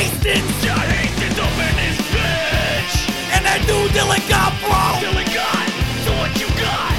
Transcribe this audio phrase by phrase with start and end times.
[0.00, 0.64] Hastings.
[0.64, 2.92] John Hastings open his bitch.
[3.36, 4.96] And that new Dylan Gott, bro.
[4.96, 5.68] Dylan Gott.
[6.08, 6.96] So what you got?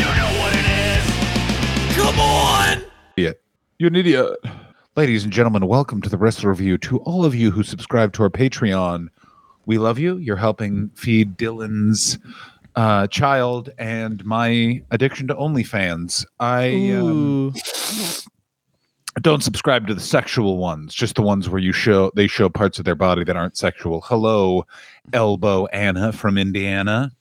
[0.00, 0.64] You know what it
[0.96, 1.04] is.
[2.00, 2.90] Come on.
[3.18, 3.42] idiot.
[3.78, 4.34] You're an idiot.
[4.96, 6.78] Ladies and gentlemen, welcome to the Wrestler Review.
[6.78, 9.08] To all of you who subscribe to our Patreon,
[9.66, 10.16] we love you.
[10.16, 12.18] You're helping feed Dylan's
[12.76, 16.24] uh, child and my addiction to OnlyFans.
[16.40, 17.52] I um,
[19.20, 22.78] don't subscribe to the sexual ones, just the ones where you show they show parts
[22.78, 24.00] of their body that aren't sexual.
[24.02, 24.66] Hello,
[25.12, 27.12] Elbow Anna from Indiana.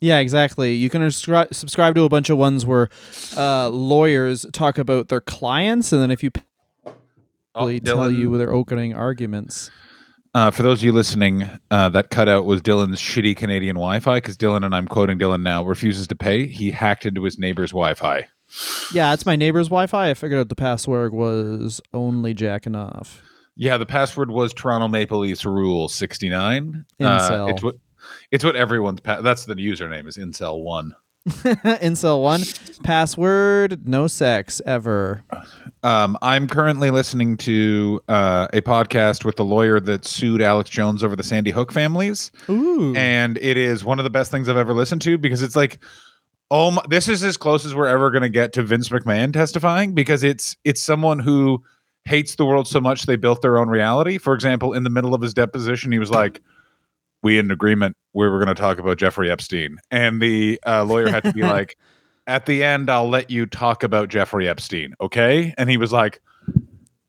[0.00, 0.74] Yeah, exactly.
[0.74, 2.88] You can subscri- subscribe to a bunch of ones where
[3.36, 6.30] uh, lawyers talk about their clients, and then if you
[7.54, 9.72] Oh, tell you their opening arguments.
[10.32, 14.36] Uh, for those of you listening, uh, that cutout was Dylan's shitty Canadian Wi-Fi because
[14.36, 16.46] Dylan and I'm quoting Dylan now refuses to pay.
[16.46, 18.28] He hacked into his neighbor's Wi-Fi.
[18.92, 20.10] Yeah, it's my neighbor's Wi-Fi.
[20.10, 23.22] I figured out the password was only jacking off.
[23.56, 26.84] Yeah, the password was Toronto Maple Leafs Rule sixty nine.
[27.00, 27.50] Incel.
[27.50, 27.76] it's what
[28.30, 30.94] it's what everyone's pa- that's the username is Incel one.
[31.28, 32.42] Incel one
[32.84, 35.24] password no sex ever.
[35.82, 41.04] Um, I'm currently listening to uh, a podcast with the lawyer that sued Alex Jones
[41.04, 42.30] over the Sandy Hook families.
[42.48, 45.56] Ooh, and it is one of the best things I've ever listened to because it's
[45.56, 45.78] like,
[46.50, 49.32] oh, my, this is as close as we're ever going to get to Vince McMahon
[49.32, 51.62] testifying because it's it's someone who
[52.04, 54.18] hates the world so much they built their own reality.
[54.18, 56.40] For example, in the middle of his deposition, he was like,
[57.22, 61.08] "We in agreement we were going to talk about Jeffrey Epstein," and the uh, lawyer
[61.08, 61.76] had to be like,
[62.26, 66.20] "At the end, I'll let you talk about Jeffrey Epstein, okay?" And he was like.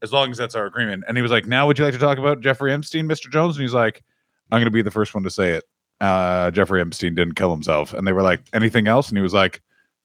[0.01, 1.03] As long as that's our agreement.
[1.09, 3.29] And he was like, Now would you like to talk about Jeffrey Epstein, Mr.
[3.29, 3.57] Jones?
[3.57, 4.01] And he's like,
[4.49, 5.65] I'm going to be the first one to say it.
[6.01, 7.93] Uh, Jeffrey Epstein didn't kill himself.
[7.93, 9.09] And they were like, anything else?
[9.09, 9.61] And he was like,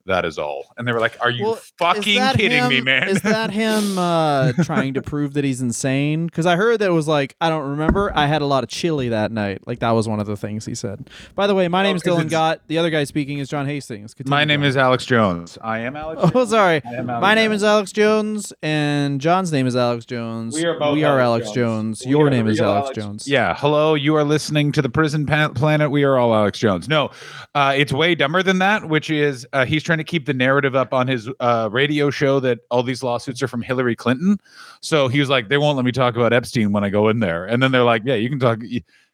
[0.07, 0.73] that is all.
[0.77, 3.09] And they were like, are you Well, fucking kidding me, man?
[3.09, 6.27] Is that him uh, trying to prove that he's insane?
[6.27, 8.13] Because I heard that it was like I don't remember.
[8.15, 9.67] I had a lot of chili that night.
[9.67, 11.09] Like that was one of the things he said.
[11.35, 12.61] By the way, my name is Dylan Gott.
[12.67, 14.15] The other guy speaking is John Hastings.
[14.15, 14.69] Continue, My name John.
[14.69, 15.59] is Alex Jones.
[15.63, 16.21] I am Alex.
[16.25, 16.51] Oh, Jones.
[16.51, 16.83] sorry.
[16.85, 17.63] I am Alex My name Jones.
[17.63, 20.55] is Alex Jones, and John's name is Alex Jones.
[20.55, 21.99] We are both We are Alex Alex Jones.
[22.01, 22.11] Jones.
[22.11, 23.29] Your name is Alex, Alex- Jones.
[23.29, 23.55] Yeah.
[23.57, 23.95] Hello.
[23.95, 25.91] You are listening to the Prison Planet.
[25.91, 26.89] We are all Alex Jones.
[26.89, 27.11] No,
[27.55, 30.75] uh, it's way dumber than that, which is uh, he's trying to keep the narrative
[30.75, 34.39] up on his uh, radio show that all these lawsuits are from Hillary Clinton.
[34.81, 37.21] So he was like, they won't let me talk about Epstein when I go in
[37.21, 37.45] there.
[37.45, 38.61] And then they're like, yeah, you can talk.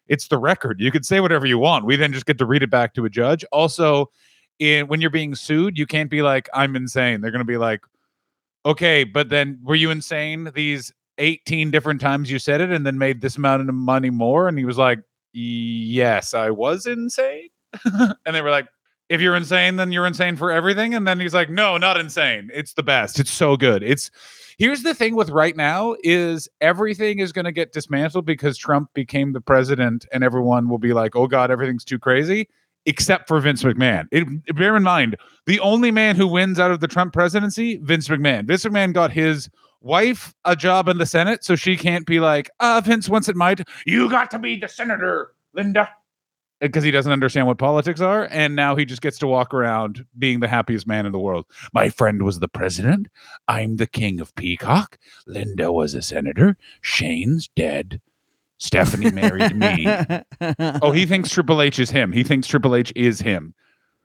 [0.08, 0.80] It's the record.
[0.80, 1.84] You can say whatever you want.
[1.84, 3.44] We then just get to read it back to a judge.
[3.52, 4.10] Also,
[4.58, 7.20] in when you're being sued, you can't be like, I'm insane.
[7.20, 7.80] They're going to be like,
[8.66, 12.98] okay, but then were you insane these 18 different times you said it and then
[12.98, 14.48] made this amount of money more?
[14.48, 15.00] And he was like,
[15.32, 17.48] yes, I was insane.
[17.84, 18.66] and they were like,
[19.10, 20.94] if you're insane, then you're insane for everything.
[20.94, 22.48] And then he's like, no, not insane.
[22.54, 23.18] It's the best.
[23.18, 23.82] It's so good.
[23.82, 24.08] It's
[24.56, 28.94] here's the thing with right now is everything is going to get dismantled because Trump
[28.94, 32.48] became the president and everyone will be like, oh God, everything's too crazy.
[32.86, 34.06] Except for Vince McMahon.
[34.10, 38.08] It, bear in mind, the only man who wins out of the Trump presidency, Vince
[38.08, 38.46] McMahon.
[38.46, 39.50] Vince McMahon got his
[39.82, 43.36] wife a job in the Senate, so she can't be like, ah, Vince once it
[43.36, 45.90] might, You got to be the senator, Linda.
[46.60, 48.28] Because he doesn't understand what politics are.
[48.30, 51.46] And now he just gets to walk around being the happiest man in the world.
[51.72, 53.08] My friend was the president.
[53.48, 54.98] I'm the king of Peacock.
[55.26, 56.56] Linda was a senator.
[56.82, 58.00] Shane's dead.
[58.58, 59.86] Stephanie married me.
[60.82, 62.12] Oh, he thinks Triple H is him.
[62.12, 63.54] He thinks Triple H is him.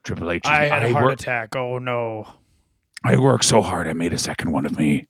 [0.04, 0.46] Triple H.
[0.46, 1.56] Is, I had a heart work, attack.
[1.56, 2.28] Oh no.
[3.04, 3.88] I worked so hard.
[3.88, 5.08] I made a second one of me.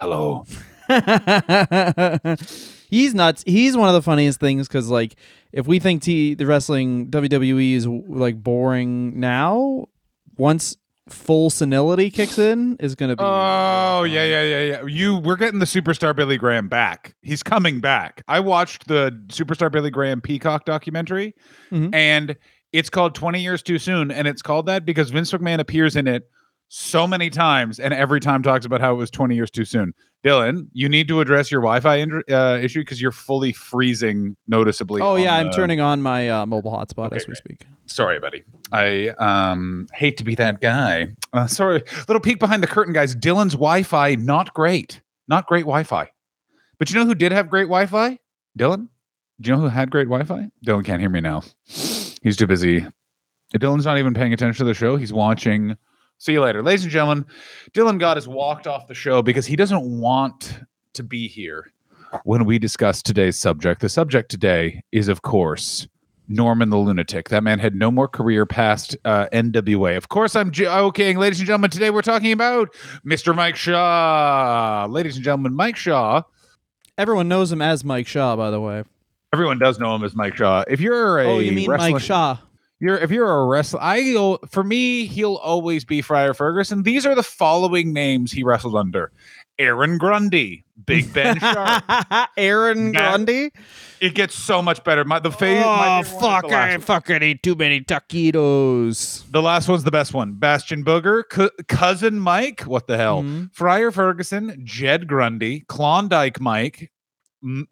[0.00, 0.46] Hello.
[2.90, 3.42] he's nuts.
[3.46, 5.16] He's one of the funniest things because, like,
[5.52, 9.86] if we think T the wrestling WWE is like boring now,
[10.36, 10.76] once
[11.08, 13.24] full senility kicks in, is gonna be.
[13.24, 14.84] Oh yeah, yeah, yeah, yeah.
[14.86, 17.14] You, we're getting the superstar Billy Graham back.
[17.22, 18.22] He's coming back.
[18.28, 21.34] I watched the superstar Billy Graham Peacock documentary,
[21.72, 21.94] Mhm.
[21.94, 22.36] and
[22.74, 26.06] it's called 20 Years Too Soon, and it's called that because Vince McMahon appears in
[26.06, 26.28] it
[26.68, 29.94] so many times, and every time talks about how it was 20 years too soon.
[30.24, 35.00] Dylan, you need to address your Wi-Fi in- uh, issue because you're fully freezing noticeably.
[35.00, 37.36] Oh yeah, on I'm turning on my uh, mobile hotspot Okay, as we great.
[37.38, 37.66] speak.
[37.86, 38.42] Sorry, buddy.
[38.72, 41.14] I um hate to be that guy.
[41.32, 41.84] Uh, sorry.
[42.08, 43.14] Little peek behind the curtain, guys.
[43.14, 45.00] Dylan's Wi-Fi not great.
[45.28, 46.10] Not great Wi-Fi.
[46.78, 48.18] But you know who did have great Wi-Fi?
[48.58, 48.88] Dylan.
[49.40, 50.48] Do you know who had great Wi-Fi?
[50.66, 51.42] Dylan can't hear me now.
[51.66, 52.84] He's too busy.
[53.54, 54.96] Dylan's not even paying attention to the show.
[54.96, 55.76] He's watching.
[56.18, 57.24] See you later, ladies and gentlemen.
[57.72, 60.60] Dylan Gott has walked off the show because he doesn't want
[60.94, 61.72] to be here
[62.24, 63.80] when we discuss today's subject.
[63.80, 65.86] The subject today is, of course,
[66.28, 67.28] Norman the Lunatic.
[67.28, 69.96] That man had no more career past uh, NWA.
[69.96, 71.70] Of course, I'm joking, ladies and gentlemen.
[71.70, 72.74] Today we're talking about
[73.06, 73.34] Mr.
[73.34, 74.86] Mike Shaw.
[74.90, 76.22] Ladies and gentlemen, Mike Shaw
[76.98, 78.82] everyone knows him as Mike Shaw, by the way.
[79.32, 80.64] Everyone does know him as Mike Shaw.
[80.68, 82.38] If you're a oh, you mean wrestling, Mike Shaw?
[82.80, 86.82] You're if you're a wrestler, I for me, he'll always be Friar Ferguson.
[86.84, 89.10] These are the following names he wrestled under:
[89.58, 91.82] Aaron Grundy, Big Ben Sharp.
[92.36, 93.50] Aaron Matt- Grundy.
[94.00, 95.04] It gets so much better.
[95.04, 96.44] My the fa- Oh fuck!
[96.52, 99.28] I fucking ate too many taquitos.
[99.30, 100.34] The last one's the best one.
[100.34, 102.60] Bastion Booger, C- cousin Mike.
[102.62, 103.22] What the hell?
[103.24, 103.52] Mhm.
[103.52, 106.92] Friar Ferguson, Jed Grundy, Klondike Mike,
[107.42, 107.66] M-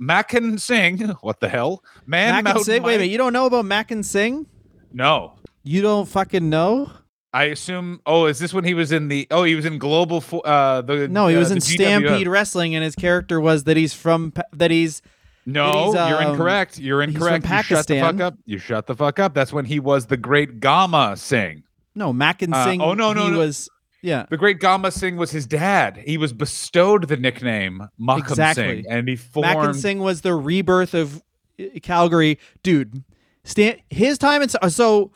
[0.00, 0.98] Makhan Singh.
[1.20, 1.82] What the hell?
[2.06, 2.82] Man Mac and Mountain Sing.
[2.82, 3.10] Wait a minute.
[3.10, 4.46] You don't know about Makhan Singh?
[4.92, 5.34] No.
[5.62, 6.90] You don't fucking know?
[7.32, 8.00] I assume.
[8.06, 9.26] Oh, is this when he was in the?
[9.30, 10.20] Oh, he was in Global.
[10.20, 11.60] Fo- Uh, the No, he uh, was in.
[11.60, 15.02] Stampede Wrestling, and his character was that he's from that he's
[15.44, 16.78] No, He's, you're um, incorrect.
[16.78, 17.70] You're he's from incorrect.
[17.70, 18.34] You shut the fuck up.
[18.46, 19.34] You shut the fuck up.
[19.34, 21.64] That's when he was the Great Gama Singh.
[21.94, 23.38] no Mac and Uh, oh, no, no, he no.
[23.38, 23.68] was
[24.06, 24.26] yeah.
[24.30, 25.96] The Great Gama Singh was his dad.
[26.06, 28.82] He was bestowed the nickname Makhan Exactly.
[28.82, 29.48] Singh, and he formed.
[29.48, 31.22] Makhan Singh was the rebirth of
[31.60, 33.02] uh, Calgary, dude.
[33.42, 35.10] Stan, his time in so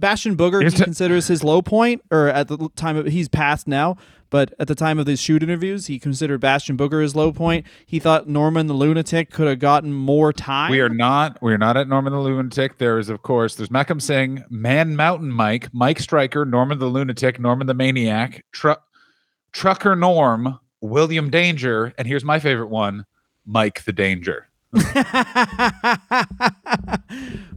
[0.00, 3.96] Bastion Booger he considers his low point, or at the time of he's passed now,
[4.30, 7.66] but at the time of his shoot interviews, he considered Bastion Booger his low point.
[7.84, 10.70] He thought Norman the Lunatic could have gotten more time.
[10.70, 11.40] We are not.
[11.42, 12.78] We are not at Norman the Lunatic.
[12.78, 17.40] There is, of course, there's Makhan Singh, Man Mountain Mike, Mike Stryker, Norman the Lunatic,
[17.40, 18.76] Norman the Maniac, Tru-
[19.52, 23.04] Trucker Norm, William Danger, and here's my favorite one,
[23.44, 24.49] Mike the Danger.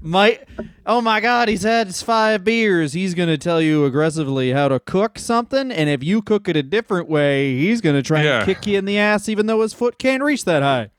[0.02, 0.48] Mike,
[0.86, 2.94] oh my God, he's had his five beers.
[2.94, 6.64] He's gonna tell you aggressively how to cook something, and if you cook it a
[6.64, 8.38] different way, he's gonna try Yeah.
[8.38, 10.90] and kick you in the ass, even though his foot can't reach that high.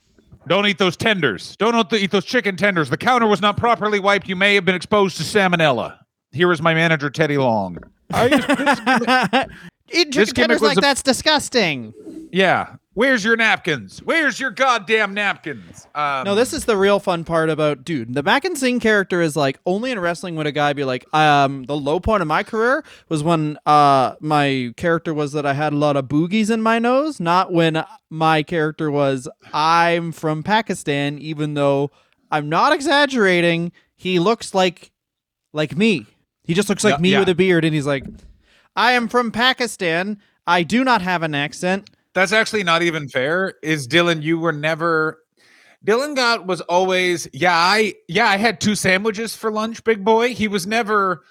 [0.46, 1.56] Don't eat those tenders.
[1.56, 2.90] Don't eat those chicken tenders.
[2.90, 4.28] The counter was not properly wiped.
[4.28, 5.96] You may have been exposed to salmonella.
[6.32, 7.78] Here is my manager, Teddy Long.
[8.12, 9.46] I used- this-
[9.92, 11.94] Eating chicken tenders like a- that's disgusting.
[12.32, 12.76] yeah.
[12.96, 13.98] Where's your napkins?
[14.04, 15.88] Where's your goddamn napkins?
[15.96, 18.14] Um, No, this is the real fun part about dude.
[18.14, 21.64] The Makhan Singh character is like only in wrestling would a guy be like, um,
[21.64, 25.72] the low point of my career was when uh my character was that I had
[25.72, 31.19] a lot of boogies in my nose, not when my character was I'm from Pakistan,
[31.19, 31.90] even though
[32.31, 34.92] I'm not exaggerating, he looks like
[35.52, 36.06] like me.
[36.44, 37.19] He just looks like Yeah, me yeah.
[37.19, 38.04] with a beard, and he's like,
[38.76, 40.21] I am from Pakistan.
[40.47, 41.91] I do not have an accent.
[42.15, 43.55] That's actually not even fair.
[43.62, 45.19] Is Dylan, you were never
[45.85, 50.35] Dylan Gott was always, yeah, I yeah, I had two sandwiches for lunch, big boy.
[50.35, 51.23] He was never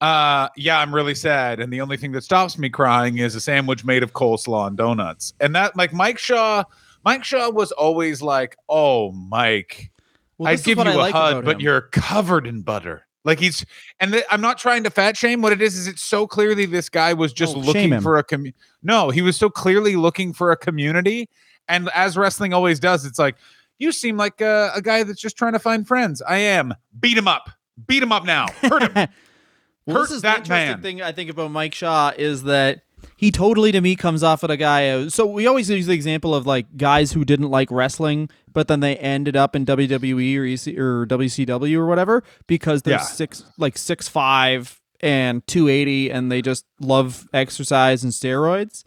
[0.00, 1.60] uh yeah, I'm really sad.
[1.60, 4.76] And the only thing that stops me crying is a sandwich made of coleslaw and
[4.76, 5.32] donuts.
[5.40, 6.64] And that like Mike Shaw,
[7.04, 9.90] Mike Shaw was always like, Oh, Mike,
[10.38, 13.06] Well, I'd give you I a like hug, but you're covered in butter.
[13.24, 13.64] Like he's,
[14.00, 15.42] and th- I'm not trying to fat shame.
[15.42, 18.24] What it is is it's so clearly this guy was just Oh, looking for a
[18.24, 18.56] community.
[18.82, 21.28] No, he was so clearly looking for a community,
[21.68, 23.36] and as wrestling always does, it's like
[23.78, 26.20] you seem like a, a guy that's just trying to find friends.
[26.22, 26.74] I am.
[26.98, 27.48] Beat him up.
[27.86, 28.46] Beat him up now.
[28.62, 29.08] Hurt him.
[29.84, 30.82] Well, Hurt this is that the interesting man.
[30.82, 32.82] thing I think about Mike Shaw is that
[33.16, 34.88] he totally to me comes off at a guy.
[34.90, 38.68] uh, So we always use the example of like guys who didn't like wrestling, but
[38.68, 43.00] then they ended up in WWE or EC, or WCW or whatever because they're Yeah.
[43.00, 48.84] six like six five and two eighty, and they just love exercise and steroids.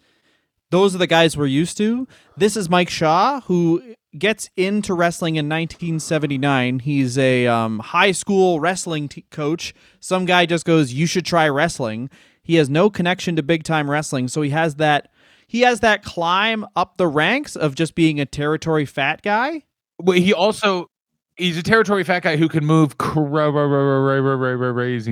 [0.71, 2.07] Those are the guys we're used to.
[2.37, 3.81] This is Mike Shaw, who
[4.17, 6.79] gets into wrestling in 1979.
[6.79, 9.73] He's a um, high school wrestling t- coach.
[9.99, 12.09] Some guy just goes, "You should try wrestling."
[12.45, 15.09] He has no connection to big time wrestling, so he has that.
[15.47, 19.63] He has that climb up the ranks of just being a territory fat guy.
[19.99, 20.89] Well, he also
[21.37, 23.19] he's a territory fat guy who can move crazy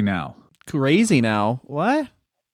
[0.01, 0.35] now.
[0.67, 1.61] Crazy now.
[1.65, 2.07] What?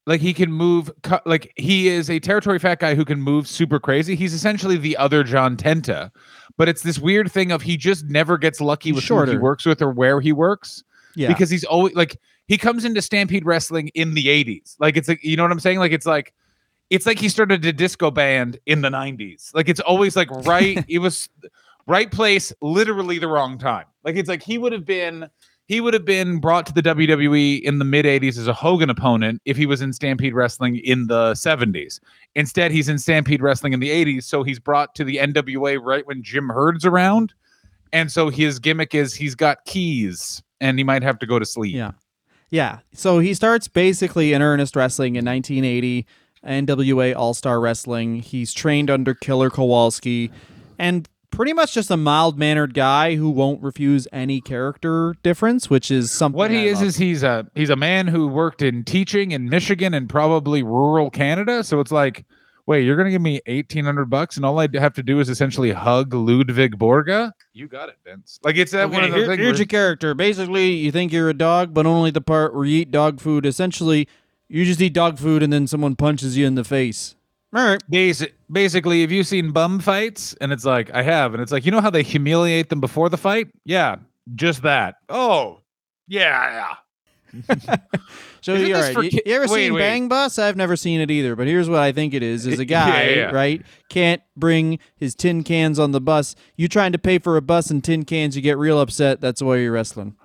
[0.06, 0.90] Like he can move,
[1.26, 4.16] like he is a territory fat guy who can move super crazy.
[4.16, 6.10] He's essentially the other John Tenta,
[6.58, 9.66] but it's this weird thing of he just never gets lucky with who he works
[9.66, 10.84] with or where he works
[11.16, 11.28] Yeah.
[11.28, 14.76] because he's always like he comes into Stampede Wrestling in the '80s.
[14.80, 15.80] Like it's like you know what I'm saying?
[15.80, 16.34] Like it's like
[16.90, 19.54] it's like he started a disco band in the '90s.
[19.54, 20.84] Like it's always like right.
[20.90, 21.30] it was
[21.88, 23.86] right place, literally the wrong time.
[24.04, 25.30] Like it's like he would have been
[25.70, 28.90] he would have been brought to the WWE in the mid 80s as a Hogan
[28.90, 32.00] opponent if he was in Stampede Wrestling in the 70s.
[32.34, 36.06] Instead, he's in Stampede Wrestling in the 80s, so he's brought to the NWA right
[36.08, 37.36] when Jim Herd's around.
[37.94, 41.46] And so his gimmick is he's got keys and he might have to go to
[41.46, 41.76] sleep.
[41.76, 41.92] Yeah.
[42.50, 42.80] Yeah.
[42.94, 46.06] So he starts basically in earnest wrestling in 1980,
[46.46, 48.18] NWA All Star Wrestling.
[48.18, 50.32] He's trained under Killer Kowalski
[50.78, 55.92] and pretty much just a mild mannered guy who won't refuse any character difference, which
[55.92, 56.38] is something.
[56.38, 56.88] What I he is love.
[56.88, 61.10] is he's a he's a man who worked in teaching in Michigan and probably rural
[61.10, 61.64] Canada.
[61.64, 62.26] So it's like
[62.70, 65.28] Wait, you're gonna give me eighteen hundred bucks, and all I have to do is
[65.28, 67.32] essentially hug Ludwig Borga?
[67.52, 68.40] You got it, Vince.
[68.44, 69.40] Like it's that one of Okay, those here- things.
[69.40, 70.14] here's where- your character.
[70.14, 73.48] Basically, you think you're a dog, but only the part where you eat dog food.
[73.48, 74.08] Essentially,
[74.50, 77.16] you just eat dog food and then someone punches you in the face.
[77.56, 77.82] All right.
[77.90, 80.36] Basic, basically, have you seen bum fights?
[80.40, 81.34] And it's like, I have.
[81.34, 83.48] And it's like, you know how they humiliate them before the fight?
[83.66, 83.96] Yeah,
[84.36, 84.98] just that.
[85.10, 85.62] Oh,
[86.08, 86.76] yeah.
[88.50, 88.94] So Isn't you're right.
[88.96, 89.80] for You, ever wait, seen wait.
[89.80, 90.40] Bang Bus?
[90.40, 91.36] I've never seen it either.
[91.36, 93.24] But here's what I think it is: is a Yeah, guy, yeah.
[93.26, 96.36] right, can't bring his tin cans on the bus.
[96.56, 99.22] You trying to pay for a bus and tin cans, you get real upset.
[99.22, 100.16] That's why you're wrestling.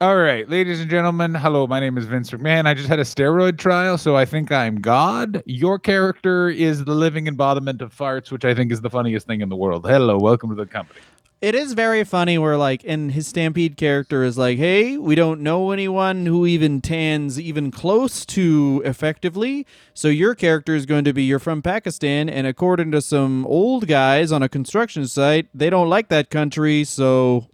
[0.00, 1.68] All right, ladies and gentlemen, hello.
[1.68, 2.66] My name is Vince McMahon.
[2.66, 5.40] I just had a steroid trial, so I think I'm God.
[5.46, 9.42] Your character is the living embodiment of farts, which I think is the funniest thing
[9.42, 9.86] in the world.
[9.86, 11.00] Hello, welcome to the company.
[11.40, 15.40] It is very funny where like and his Stampede character is like, "Hey, we don't
[15.40, 19.66] know anyone who even tans even close to effectively.
[19.94, 23.86] So your character is going to be you're from Pakistan and according to some old
[23.86, 27.46] guys on a construction site, they don't like that country, so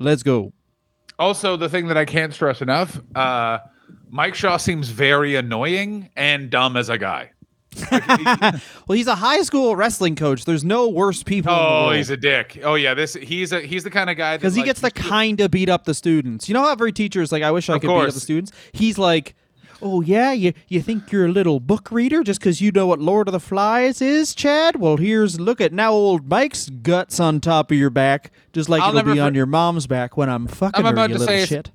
[0.00, 0.52] let's go."
[1.16, 3.58] Also, the thing that I can't stress enough, uh,
[4.10, 7.30] Mike Shaw seems very annoying and dumb as a guy.
[8.88, 10.44] Well, he's a high school wrestling coach.
[10.46, 11.52] There's no worse people.
[11.52, 12.60] Oh, he's a dick.
[12.64, 14.90] Oh yeah, this he's a he's the kind of guy because he like, gets to
[14.90, 16.48] kind of beat up the students.
[16.48, 18.52] You know how every teacher is like, I wish I could beat up the students.
[18.72, 19.34] He's like,
[19.82, 22.98] oh yeah, you you think you're a little book reader just because you know what
[22.98, 24.76] Lord of the Flies is, Chad?
[24.76, 28.82] Well, here's look at now old Mike's guts on top of your back, just like
[28.82, 31.20] I'll it'll be for- on your mom's back when I'm fucking her, about you to
[31.20, 31.70] little say shit.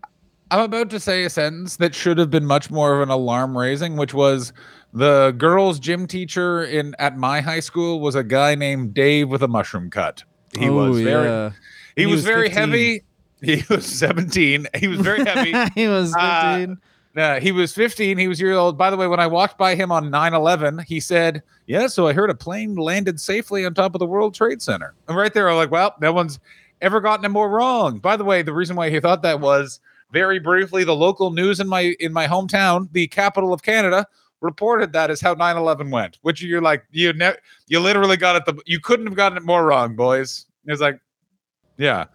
[0.54, 3.58] I'm about to say a sentence that should have been much more of an alarm
[3.58, 4.54] raising, which was
[4.94, 9.42] the girls' gym teacher in at my high school was a guy named Dave with
[9.42, 10.24] a mushroom cut.
[10.56, 11.52] He oh, was very yeah.
[11.96, 12.58] he, He was, was very 15.
[12.60, 13.02] heavy.
[13.42, 14.68] He was 17.
[14.76, 15.54] He was very heavy.
[15.76, 16.78] he was Uh, 15.
[17.18, 18.20] Uh, he was 15.
[18.20, 18.78] He was year old.
[18.78, 22.08] By the way, when I walked by him on 9 11, he said, Yeah, so
[22.08, 24.94] I heard a plane landed safely on top of the World Trade Center.
[25.08, 26.40] And right there, I'm like, Well, no one's
[26.80, 27.98] ever gotten it more wrong.
[27.98, 29.80] By the way, the reason why he thought that was
[30.14, 34.06] very briefly the local news in my in my hometown, the capital of Canada,
[34.40, 37.36] reported that as how 9 11 went, which you're like, you ne-
[37.68, 38.46] you literally got it.
[38.46, 40.46] The, you couldn't have gotten it more wrong, boys.
[40.66, 41.00] It was like,
[41.78, 42.06] Yeah.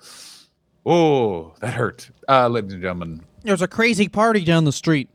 [0.87, 2.11] Oh, that hurt.
[2.29, 5.09] Uh, ladies and gentlemen, There's a crazy party down the street.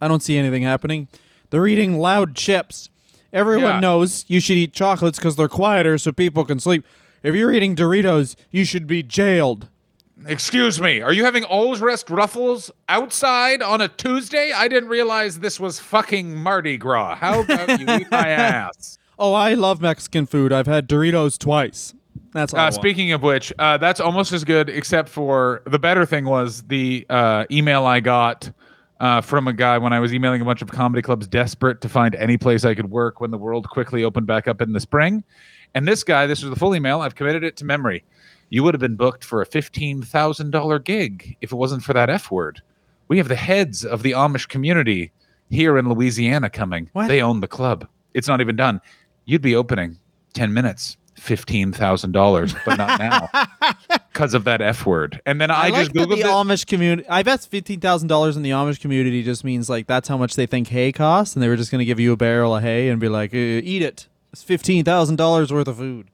[0.00, 1.08] I don't see anything happening.
[1.50, 2.90] They're eating loud chips.
[3.32, 3.80] Everyone Yeah.
[3.80, 6.84] knows you should eat chocolates because they're quieter so people can sleep.
[7.22, 9.68] If you're eating Doritos, you should be jailed.
[10.26, 14.52] Excuse me, are you having All Dressed Ruffles outside on a Tuesday?
[14.52, 17.16] I didn't realize this was fucking Mardi Gras.
[17.16, 18.98] How about you eat my ass?
[19.18, 20.52] Oh, I love Mexican food.
[20.52, 21.94] I've had Doritos twice.
[22.32, 26.06] That's all Uh, speaking of which, uh, that's almost as good, except for the better
[26.06, 28.50] thing was the uh, email I got
[29.00, 31.88] uh, from a guy when I was emailing a bunch of comedy clubs desperate to
[31.88, 34.80] find any place I could work when the world quickly opened back up in the
[34.80, 35.24] spring.
[35.74, 38.04] And this guy, this was the full email, I've committed it to memory.
[38.52, 42.30] You would have been booked for a $15,000 gig if it wasn't for that F
[42.30, 42.60] word.
[43.08, 45.10] We have the heads of the Amish community
[45.48, 46.90] here in Louisiana coming.
[46.92, 47.08] What?
[47.08, 47.88] They own the club.
[48.12, 48.82] It's not even done.
[49.24, 49.98] You'd be opening
[50.34, 53.30] 10 minutes, $15,000, but not now
[54.12, 55.22] because of that F word.
[55.24, 56.26] And then I, I, like just Googled the it.
[56.26, 57.08] Amish community.
[57.08, 60.36] I bet fifteen thousand dollars in the Amish community just means like that's how much
[60.36, 62.62] they think hay costs, and they were just going to give you a barrel of
[62.62, 66.08] hay and be like, "Uh, "Eat it." It's fifteen thousand dollars worth of food.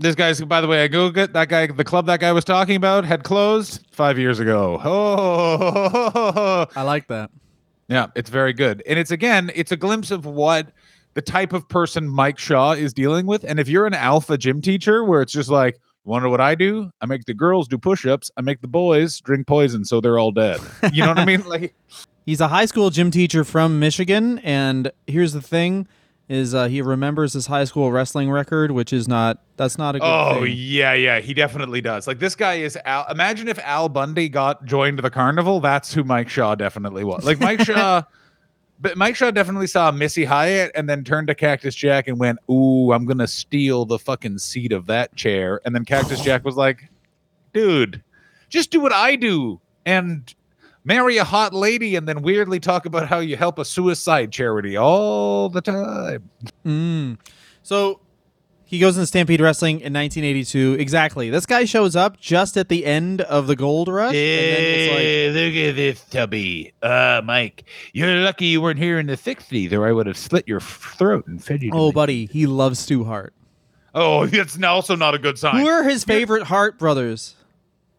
[0.00, 1.32] This guy's, by the way, I Googled it.
[1.32, 4.80] That guy, the club that guy was talking about had closed five years ago.
[4.84, 7.30] Oh, I like that.
[7.88, 8.82] yeah, it's very good.
[8.86, 10.68] And it's again, it's a glimpse of what
[11.14, 13.44] the type of person Mike Shaw is dealing with.
[13.44, 16.90] And if you're an alpha gym teacher where it's just like, wonder what I do?
[17.00, 20.18] I make the girls do push ups, I make the boys drink poison so they're
[20.18, 20.60] all dead.
[20.92, 21.42] You know what I mean?
[21.46, 21.74] Like,
[22.24, 25.88] He's a high school gym teacher from Michigan, and here's the thing:
[26.28, 29.98] is uh, he remembers his high school wrestling record, which is not that's not a
[29.98, 30.54] good Oh thing.
[30.56, 32.06] yeah, yeah, he definitely does.
[32.06, 33.06] Like this guy is Al.
[33.10, 35.60] Imagine if Al Bundy got joined the carnival.
[35.60, 37.24] That's who Mike Shaw definitely was.
[37.24, 38.02] Like Mike Shaw,
[38.80, 42.38] but Mike Shaw definitely saw Missy Hyatt and then turned to Cactus Jack and went,
[42.50, 46.56] "Ooh, I'm gonna steal the fucking seat of that chair." And then Cactus Jack was
[46.56, 46.90] like,
[47.54, 48.02] "Dude,
[48.50, 50.34] just do what I do and."
[50.88, 54.74] Marry a hot lady and then weirdly talk about how you help a suicide charity
[54.74, 56.30] all the time.
[56.64, 57.18] Mm.
[57.62, 58.00] So
[58.64, 60.78] he goes into Stampede Wrestling in 1982.
[60.80, 61.28] Exactly.
[61.28, 64.14] This guy shows up just at the end of the Gold Rush.
[64.14, 66.72] and then it's like, look at this tubby.
[66.80, 70.48] Uh, Mike, you're lucky you weren't here in the 60s, or I would have slit
[70.48, 71.70] your throat and fed you.
[71.70, 71.92] to oh, me.
[71.92, 73.34] buddy, he loves Stu Hart.
[73.94, 75.60] Oh, that's also not a good sign.
[75.60, 77.34] Who are his favorite Hart brothers?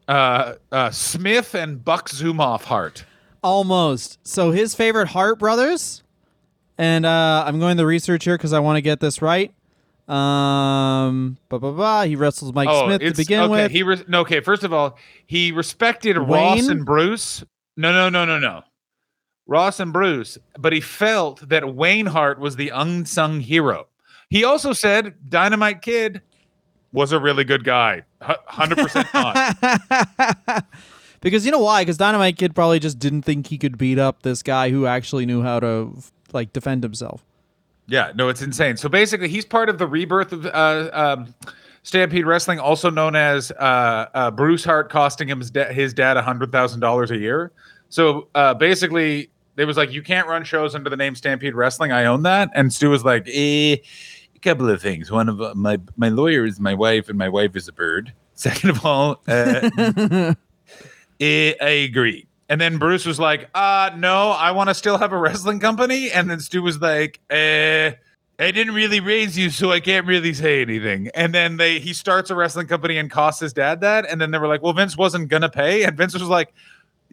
[0.10, 3.06] Uh, uh, Smith and Buck Zumhofe Hart.
[3.44, 4.18] Almost.
[4.24, 6.02] So his favorite Hart brothers,
[6.80, 9.54] And uh, I'm going to research here because I want to get this right.
[10.08, 12.04] Um, blah, blah, blah.
[12.04, 13.72] He wrestles Mike Smith to begin okay, with.
[13.72, 14.98] He res- no, okay, first of all,
[15.28, 17.44] he respected Ross and Bruce.
[17.78, 18.64] No, no, no, no, no.
[19.46, 23.88] Ross and Bruce, but he felt that Wayne Hart was the unsung hero.
[24.30, 26.22] He also said Dynamite Kid
[26.92, 28.04] was a really good guy.
[28.22, 30.66] 100% not.
[31.22, 31.82] because you know why?
[31.82, 35.26] Because Dynamite Kid probably just didn't think he could beat up this guy who actually
[35.26, 35.94] knew how to
[36.34, 37.24] like defend himself.
[37.88, 38.78] Yeah, no, it's insane.
[38.78, 41.34] So basically, he's part of the rebirth of uh, um,
[41.82, 46.16] Stampede Wrestling, also known as uh, uh, Bruce Hart costing him his, da- his dad
[46.18, 47.52] hundred thousand dollars a year.
[47.90, 51.92] So uh, basically, they was like, you can't run shows under the name Stampede Wrestling.
[51.92, 53.78] I own that, and Stu was like, eh,
[54.40, 55.12] a couple of things.
[55.12, 58.14] One of uh, my my lawyer is my wife, and my wife is a bird.
[58.34, 59.70] Second of all, uh,
[61.20, 62.28] eh, I agree.
[62.48, 66.10] And then Bruce was like, uh, no, I want to still have a wrestling company.
[66.10, 67.92] And then Stu was like, eh,
[68.40, 71.10] I didn't really raise you, so I can't really say anything.
[71.14, 74.06] And then they he starts a wrestling company and costs his dad that.
[74.10, 75.84] And then they were like, well, Vince wasn't gonna pay.
[75.84, 76.54] And Vince was like,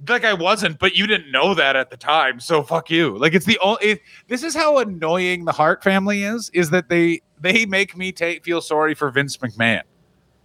[0.09, 3.17] like I wasn't, but you didn't know that at the time, so fuck you.
[3.19, 3.83] Like it's the only.
[3.83, 6.51] It, this is how annoying the Hart family is.
[6.53, 9.83] Is that they they make me take feel sorry for Vince McMahon.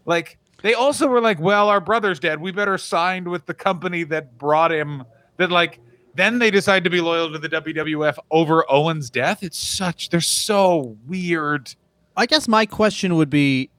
[0.06, 2.40] Like they also were like, well, our brother's dead.
[2.40, 5.04] We better signed with the company that brought him.
[5.38, 5.80] That like
[6.16, 9.44] then they decide to be loyal to the WWF over Owen's death.
[9.44, 11.74] It's such they're so weird.
[12.16, 13.70] I guess my question would be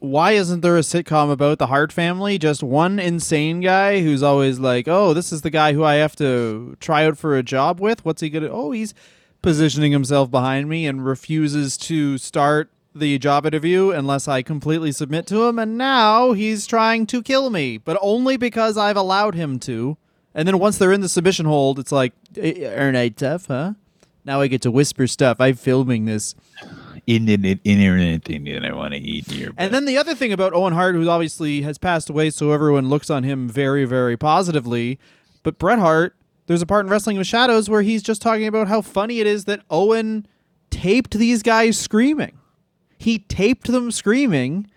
[0.00, 2.38] why isn't there a sitcom about the Hart family?
[2.38, 6.14] Just one insane guy who's always like, "Oh, this is the guy who I have
[6.16, 8.04] to try out for a job with.
[8.04, 8.48] What's he gonna?
[8.48, 8.94] Oh, he's
[9.42, 15.26] positioning himself behind me and refuses to start the job interview unless I completely submit
[15.28, 15.58] to him.
[15.58, 19.96] And now he's trying to kill me, but only because I've allowed him to.
[20.34, 23.72] And then once they're in the submission hold, it's like, "Eh, "Aren't I tough, huh?"
[24.24, 25.38] Now I get to whisper stuff.
[25.40, 26.34] I'm filming this.
[27.08, 29.50] Internet, internet thing that I want to eat here.
[29.56, 32.90] And then the other thing about Owen Hart, who obviously has passed away, so everyone
[32.90, 34.98] looks on him very, very positively.
[35.42, 36.16] But Bret Hart,
[36.46, 39.26] there's a part in Wrestling with Shadows where he's just talking about how funny it
[39.26, 40.26] is that Owen
[40.68, 42.38] taped these guys screaming.
[42.98, 44.68] He taped them screaming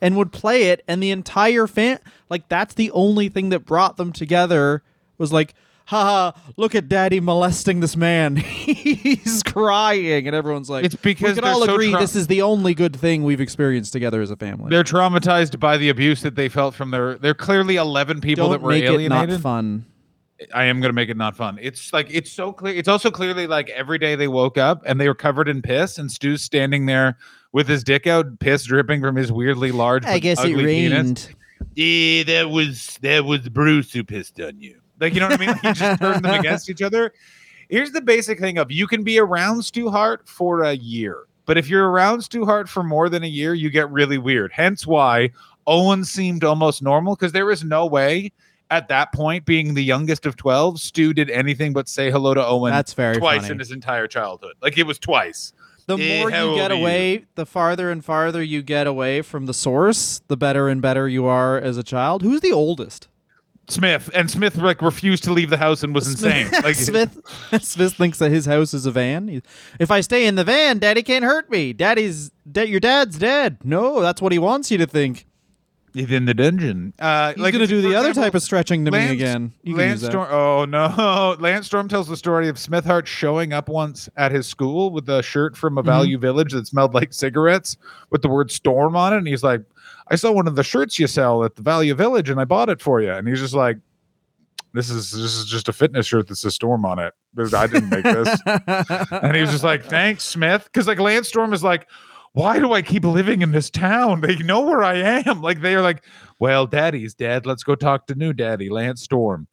[0.00, 3.96] and would play it, and the entire fan like that's the only thing that brought
[3.96, 4.82] them together
[5.16, 5.54] was like,
[5.88, 8.36] haha, look at daddy molesting this man.
[8.36, 12.26] He's crying, and everyone's like It's because we can all so agree tra- this is
[12.26, 14.68] the only good thing we've experienced together as a family.
[14.68, 17.16] They're traumatized by the abuse that they felt from their.
[17.16, 19.30] They're clearly eleven people Don't that were make it alienated.
[19.30, 19.86] not fun.
[20.54, 21.58] I am gonna make it not fun.
[21.60, 22.74] It's like it's so clear.
[22.74, 25.96] It's also clearly like every day they woke up and they were covered in piss,
[25.98, 27.16] and Stu's standing there
[27.52, 30.04] with his dick out, piss dripping from his weirdly large.
[30.04, 30.92] I but guess it ugly penis.
[30.92, 31.34] rained.
[31.76, 34.78] Eh, that was that was Bruce who pissed on you.
[35.00, 35.48] Like you know what I mean?
[35.50, 37.12] Like, he just turn them against each other.
[37.68, 41.58] Here's the basic thing of you can be around Stu Hart for a year, but
[41.58, 44.50] if you're around Stu Hart for more than a year, you get really weird.
[44.52, 45.30] Hence why
[45.66, 48.32] Owen seemed almost normal because there is no way
[48.70, 52.44] at that point, being the youngest of twelve, Stu did anything but say hello to
[52.46, 53.52] Owen That's very twice funny.
[53.52, 54.54] in his entire childhood.
[54.60, 55.52] Like it was twice.
[55.86, 56.80] The Eh, more you get are you?
[56.82, 61.08] away, the farther and farther you get away from the source, the better and better
[61.08, 62.20] you are as a child.
[62.20, 63.08] Who's the oldest?
[63.68, 66.48] Smith and Smith like refused to leave the house and was insane.
[66.62, 67.18] Like Smith.
[67.60, 69.42] Smith thinks that his house is a van.
[69.78, 71.72] If I stay in the van, Daddy can't hurt me.
[71.74, 72.68] Daddy's dead.
[72.68, 73.58] Your dad's dead.
[73.64, 75.26] No, that's what he wants you to think.
[75.92, 76.94] he's in the dungeon.
[76.98, 79.52] Uh, He's like gonna do the other example, type of stretching to me again.
[79.62, 80.02] You Lance.
[80.04, 80.28] Storm.
[80.30, 81.36] Oh no!
[81.40, 85.08] Lance Storm tells the story of Smith Hart showing up once at his school with
[85.10, 85.88] a shirt from a Mm-hmm.
[85.90, 87.76] Value Village that smelled like cigarettes
[88.10, 89.60] with the word "Storm" on it, and he's like,
[90.10, 92.68] "I saw one of the shirts you sell at the Value Village, and I bought
[92.68, 93.78] it for you." And he's just like,
[94.74, 97.14] "This is this is just a fitness shirt that says Storm on it.
[97.34, 101.28] This- I didn't make this." and he was just like, "Thanks, Smith," because like Lance
[101.28, 101.88] Storm is like.
[102.34, 104.20] Why do I keep living in this town?
[104.20, 105.40] They know where I am.
[105.40, 106.04] Like they are like,
[106.38, 107.46] well, daddy's dead.
[107.46, 109.48] Let's go talk to new daddy, Lance Storm.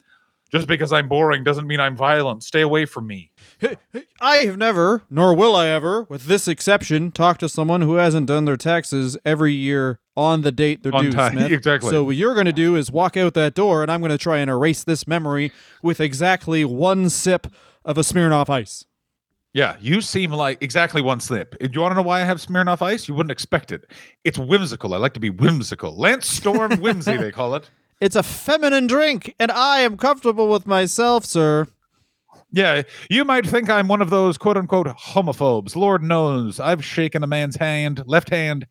[0.52, 2.44] Just because I'm boring doesn't mean I'm violent.
[2.44, 3.32] Stay away from me.
[4.20, 8.26] I have never, nor will I ever, with this exception, talk to someone who hasn't
[8.26, 11.12] done their taxes every year on the date they're On due.
[11.12, 11.52] time, Smith.
[11.52, 11.90] exactly.
[11.90, 14.18] So what you're going to do is walk out that door, and I'm going to
[14.18, 15.52] try and erase this memory
[15.82, 17.46] with exactly one sip
[17.84, 18.84] of a Smirnoff Ice.
[19.52, 21.58] Yeah, you seem like exactly one slip.
[21.58, 23.08] Do you want to know why I have Smirnoff Ice?
[23.08, 23.90] You wouldn't expect it.
[24.22, 24.92] It's whimsical.
[24.92, 25.96] I like to be whimsical.
[25.96, 27.70] Lance Storm whimsy, they call it.
[28.00, 31.66] It's a feminine drink, and I am comfortable with myself, sir.
[32.52, 35.74] Yeah, you might think I'm one of those quote unquote homophobes.
[35.74, 38.66] Lord knows I've shaken a man's hand, left hand,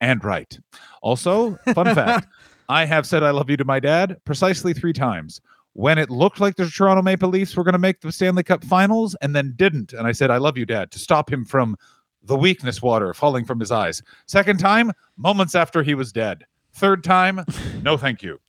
[0.00, 0.58] and right.
[1.02, 2.26] Also, fun fact
[2.68, 5.40] I have said I love you to my dad precisely three times.
[5.72, 8.64] when it looked like the Toronto Maple Leafs were going to make the Stanley Cup
[8.64, 9.92] finals and then didn't.
[9.92, 11.76] And I said, I love you, Dad, to stop him from
[12.22, 14.02] the weakness water falling from his eyes.
[14.26, 16.44] Second time, moments after he was dead.
[16.72, 17.44] Third time,
[17.82, 18.40] no thank you.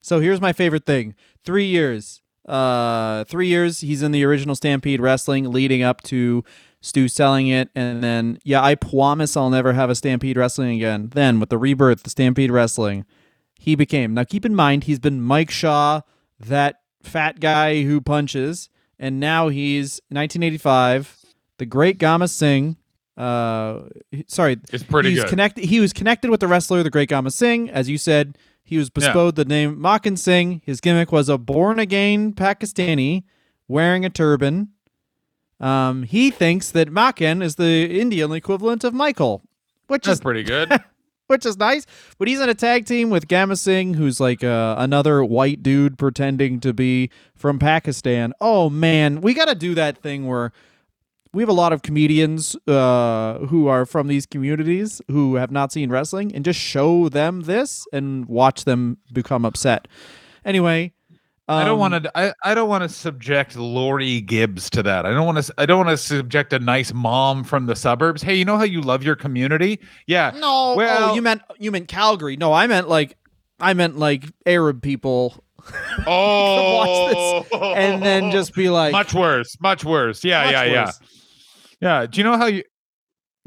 [0.00, 1.14] So here's my favorite thing.
[1.44, 2.20] Three years.
[2.46, 3.80] Uh, three years.
[3.80, 6.44] He's in the original Stampede Wrestling, leading up to
[6.86, 11.10] Stu selling it, and then yeah, I promise I'll never have a Stampede Wrestling again.
[11.14, 13.04] Then with the rebirth, the Stampede Wrestling,
[13.58, 14.14] he became.
[14.14, 16.02] Now keep in mind, he's been Mike Shaw,
[16.38, 21.16] that fat guy who punches, and now he's 1985,
[21.58, 22.76] the Great Gama Singh.
[23.16, 23.82] Uh,
[24.28, 25.28] sorry, It's pretty he's good.
[25.30, 25.64] connected.
[25.64, 28.36] He was connected with the wrestler, the Great Gama Singh, as you said.
[28.62, 30.60] He was bestowed the name Makhan Singh.
[30.64, 33.22] His gimmick was a born again Pakistani
[33.68, 34.68] wearing a turban.
[35.60, 39.42] Um, he thinks that Makhan is the Indian equivalent of Michael,
[39.86, 40.72] which That's is pretty good.
[41.26, 41.86] which is nice.
[42.18, 45.98] But he's in a tag team with Gama Singh, who's like uh, another white dude
[45.98, 48.32] pretending to be from Pakistan.
[48.40, 50.52] Oh man, we got to do that thing where
[51.32, 55.72] we have a lot of comedians uh, who are from these communities who have not
[55.72, 59.88] seen wrestling, and just show them this and watch them become upset.
[60.44, 60.92] Anyway.
[61.48, 62.18] I don't um, want to.
[62.18, 65.06] I, I don't want to subject Lori Gibbs to that.
[65.06, 65.54] I don't want to.
[65.58, 68.20] I don't want to subject a nice mom from the suburbs.
[68.20, 69.78] Hey, you know how you love your community?
[70.06, 70.32] Yeah.
[70.34, 72.36] No, Well- oh, you meant you meant Calgary.
[72.36, 73.16] No, I meant like
[73.60, 75.44] I meant like Arab people,
[76.06, 77.44] Oh,
[77.76, 79.56] and then just be like, much worse.
[79.60, 80.24] Much worse.
[80.24, 80.92] Yeah, much yeah, yeah,
[81.80, 82.06] yeah.
[82.06, 82.64] Do you know how you?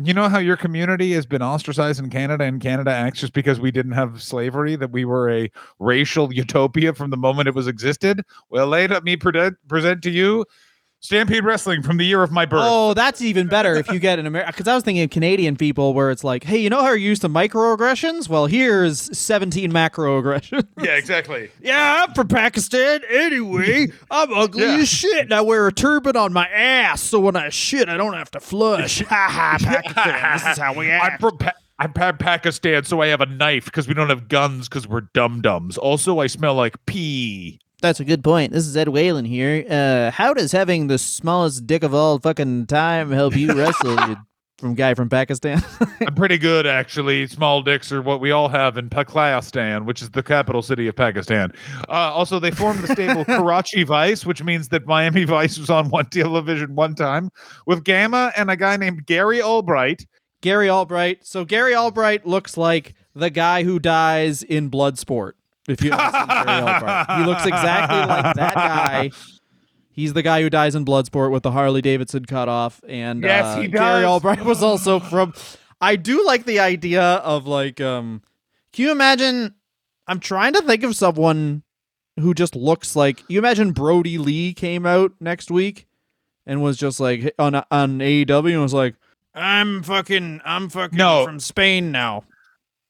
[0.02, 3.60] You know how your community has been ostracized in Canada, and Canada acts just because
[3.60, 7.68] we didn't have slavery, that we were a racial utopia from the moment it was
[7.68, 8.24] existed.
[8.50, 10.46] Well, let me present present to you
[11.02, 12.60] Stampede Wrestling from the year of my birth.
[12.64, 14.52] Oh, that's even better if you get an American.
[14.52, 16.98] Because I was thinking of Canadian people, where it's like, hey, you know how you're
[16.98, 18.28] used to microaggressions?
[18.28, 20.68] Well, here's 17 macroaggressions.
[20.78, 21.50] yeah, exactly.
[21.62, 23.00] yeah, I'm from Pakistan.
[23.10, 24.76] Anyway, I'm ugly Yeah.
[24.80, 27.96] as shit, and I wear a turban on my ass, so when I shit, I
[27.96, 29.02] don't have to flush.
[29.10, 30.34] Ha ha, Pakistan.
[30.34, 31.14] This is how we act.
[31.14, 34.28] I'm from pa- I'm pa- Pakistan, so I have a knife because we don't have
[34.28, 35.78] guns because we're dum dums.
[35.78, 37.60] Also, I smell like pee.
[37.82, 38.52] That's a good point.
[38.52, 39.66] This is Ed Whalen here.
[39.70, 43.96] Uh, how does having the smallest dick of all fucking time help you wrestle?
[44.10, 44.18] you
[44.60, 45.64] from guy from Pakistan.
[46.06, 47.26] I'm pretty good, actually.
[47.28, 50.96] Small dicks are what we all have in Pakistan, which is the capital city of
[50.96, 51.54] Pakistan.
[51.88, 55.90] Uh, also, they formed the stable Karachi Vice, which means that Miami Vice was on
[55.90, 57.32] one television one time
[57.66, 60.06] with Gama and a guy named Gary Albright.
[60.42, 61.26] Gary Albright.
[61.26, 65.34] So Gary Albright looks like the guy who dies in Bloodsport.
[65.70, 69.12] If you ever seen Gary Albright, he looks exactly like that guy.
[69.92, 72.82] He's the guy who dies in Bloodsport with the Harley Davidson cut off.
[72.88, 74.06] And Yes, uh, he Gary does.
[74.06, 75.34] Albright was also from.
[75.82, 78.22] I do like the idea of like, um,
[78.74, 79.56] can you imagine?
[80.08, 81.64] I'm trying to think of someone
[82.20, 83.24] who just looks like.
[83.28, 85.88] You imagine Brodie Lee came out next week
[86.46, 88.96] and was just like on on AEW and was like,
[89.36, 91.24] I'm fucking, I'm fucking No.
[91.26, 92.24] from Spain now.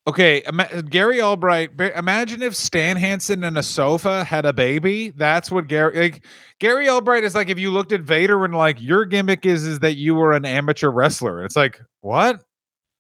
[0.08, 1.78] Okay, ima- Gary Albright.
[1.78, 5.12] ba- Imagine if Stan Hansen and a sofa had a baby.
[5.12, 6.00] That's what Gary.
[6.00, 6.26] Like
[6.60, 9.80] Gary Albright is like if you looked at Vader and like your gimmick is is
[9.80, 11.44] that you were an amateur wrestler.
[11.46, 12.42] It's like what?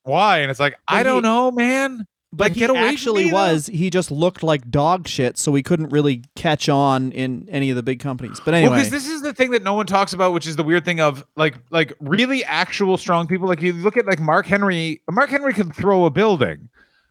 [0.04, 0.40] Why?
[0.40, 2.06] And it's like I But don't know, man.
[2.32, 3.38] But Like, he get away from actually me, though.
[3.38, 3.66] was.
[3.66, 7.76] He just looked like dog shit, so he couldn't really catch on in any of
[7.76, 8.40] the big companies.
[8.46, 10.56] But anyway, Well, because this is the thing that no one talks about, which is
[10.56, 13.48] the weird thing of like like really actual strong people.
[13.48, 15.02] Like you look at like Mark Henry.
[15.10, 16.70] Mark Henry can throw a building,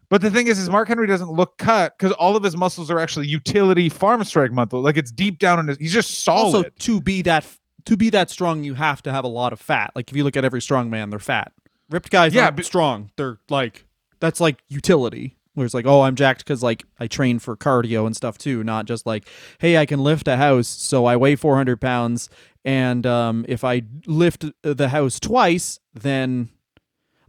[0.09, 2.89] but the thing is, is Mark Henry doesn't look cut because all of his muscles
[2.91, 4.81] are actually utility farm strike muscle.
[4.81, 5.77] Like it's deep down in his.
[5.77, 6.55] He's just solid.
[6.55, 7.45] also to be that
[7.85, 9.91] to be that strong, you have to have a lot of fat.
[9.95, 11.51] Like if you look at every strong man, they're fat.
[11.89, 13.11] Ripped guys Yeah, but- strong.
[13.15, 13.85] They're like
[14.19, 15.35] that's like utility.
[15.55, 18.63] Where it's like, oh, I'm jacked because like I train for cardio and stuff too,
[18.63, 22.29] not just like, hey, I can lift a house, so I weigh 400 pounds,
[22.63, 26.47] and um, if I lift the house twice, then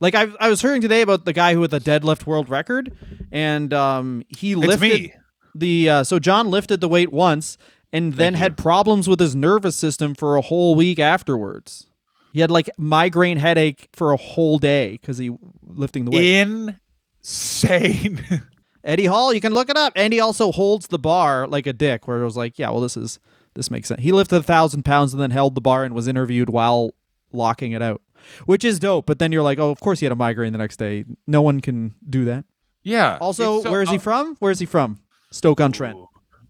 [0.00, 2.96] like I I was hearing today about the guy who had the deadlift world record,
[3.30, 5.14] and um, he it's lifted me.
[5.54, 7.56] the uh, so John lifted the weight once
[7.92, 11.86] and then had problems with his nervous system for a whole week afterwards.
[12.32, 15.36] He had like migraine headache for a whole day because he
[15.66, 16.76] lifting the weight.
[17.20, 18.24] Insane.
[18.84, 19.92] Eddie Hall, you can look it up.
[19.96, 22.80] And he also holds the bar like a dick, where it was like, yeah, well,
[22.80, 23.18] this is
[23.54, 24.00] this makes sense.
[24.00, 26.94] He lifted a thousand pounds and then held the bar and was interviewed while
[27.32, 28.00] locking it out,
[28.46, 29.06] which is dope.
[29.06, 31.04] But then you're like, oh, of course he had a migraine the next day.
[31.26, 32.44] No one can do that.
[32.82, 33.18] yeah.
[33.20, 34.36] Also, so- where is he uh, from?
[34.38, 34.98] Where is he from?
[35.30, 35.96] Stoke on Trent.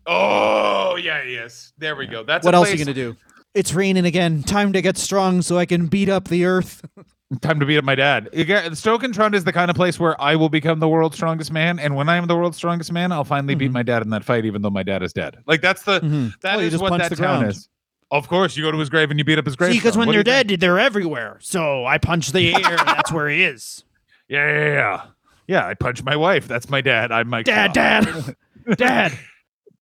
[0.06, 1.72] Oh yeah, yes.
[1.78, 2.22] There we go.
[2.24, 3.16] That's What else are you gonna do?
[3.54, 4.42] It's raining again.
[4.42, 6.84] Time to get strong so I can beat up the earth.
[7.42, 8.28] Time to beat up my dad.
[8.76, 11.52] Stoke and Trent is the kind of place where I will become the world's strongest
[11.52, 13.74] man, and when I am the world's strongest man, I'll finally beat Mhm.
[13.74, 15.36] my dad in that fight, even though my dad is dead.
[15.46, 16.32] Like that's the Mhm.
[16.40, 17.46] that Oh, is what that town ground.
[17.50, 17.68] is.
[18.10, 19.72] Of course, you go to his grave and you beat up his grave.
[19.72, 21.38] See, because when they're dead, they're everywhere.
[21.40, 23.84] So I punch the air, and that's where he is.
[24.28, 25.02] yeah, yeah, yeah,
[25.46, 25.66] yeah.
[25.66, 26.48] I punched my wife.
[26.48, 27.12] That's my dad.
[27.12, 27.46] I'm Mike.
[27.46, 27.72] Dad, Shaw.
[27.72, 28.36] dad,
[28.76, 29.18] dad.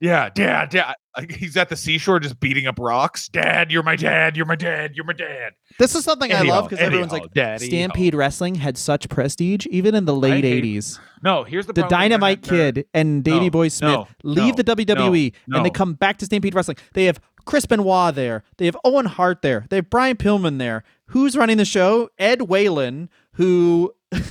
[0.02, 0.96] Yeah, dad, dad.
[1.30, 3.28] He's at the seashore just beating up rocks.
[3.28, 4.38] Dad, you're my dad.
[4.38, 4.96] You're my dad.
[4.96, 5.52] You're my dad.
[5.78, 9.66] This is something I love because everyone's Anyhow, like, daddy, Stampede Wrestling had such prestige,
[9.70, 11.00] even in the late hate- 80s.
[11.22, 12.42] No, here's the The problem with Dynamite.
[12.44, 15.96] Kid and Davey No, Boy Smith no, leave no, the WWE no, and they come
[15.96, 16.78] back to Stampede Wrestling.
[16.94, 18.44] They have Chris Benoit there.
[18.58, 19.66] They have Owen Hart there.
[19.70, 20.84] They have Brian Pillman there.
[21.08, 22.10] Who's running the show?
[22.20, 23.96] Ed Whalen, who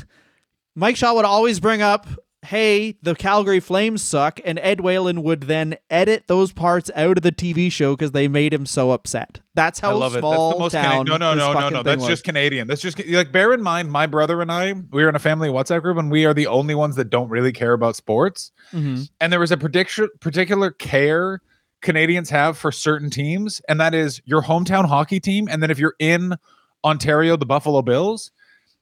[0.77, 2.07] Mike Shaw would always bring up,
[2.43, 4.39] hey, the Calgary Flames suck.
[4.45, 8.29] And Ed Whalen would then edit those parts out of the TV show because they
[8.29, 9.41] made him so upset.
[9.55, 10.21] That's how I love it.
[10.23, 11.07] That's small the most town.
[11.07, 11.83] Cana- no, no, no, no, no.
[11.83, 12.09] That's was.
[12.09, 12.69] just Canadian.
[12.69, 15.49] That's just like bear in mind, my brother and I, we are in a family
[15.49, 18.53] WhatsApp group, and we are the only ones that don't really care about sports.
[18.73, 19.11] Mhm.
[19.21, 21.41] And was a particular particular care
[21.81, 25.79] Canadians have for certain teams, and that is your hometown hockey team, and then if
[25.79, 26.37] you're in
[26.85, 28.31] Ontario, the Buffalo Bills.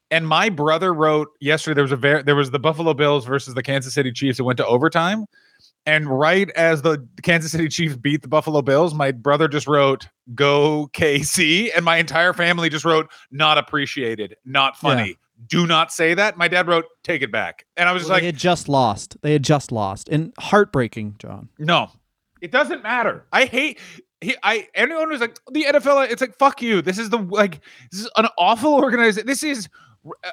[0.09, 3.55] And my brother wrote yesterday there was a ver- there was the Buffalo Bills versus
[3.55, 5.25] the Kansas City Chiefs It went to overtime.
[5.85, 10.07] And right as the Kansas City Chiefs beat the Buffalo Bills, my brother just wrote
[10.33, 16.13] "Go KC," and my entire family just wrote "Not appreciated, not funny." Do not say
[16.13, 16.37] that.
[16.37, 19.17] My dad wrote "Take it back," and I was just like, they had just lost.
[19.21, 20.09] They had just lost.
[20.09, 21.49] And heartbreaking, John.
[21.59, 21.91] no,
[22.41, 23.25] it doesn't matter.
[23.31, 23.79] I hate.
[24.21, 26.09] He, I anyone who's like the NFL.
[26.09, 26.81] It's like fuck you.
[26.81, 29.27] This is the like this is an awful organization.
[29.27, 29.69] This is
[30.05, 30.31] uh,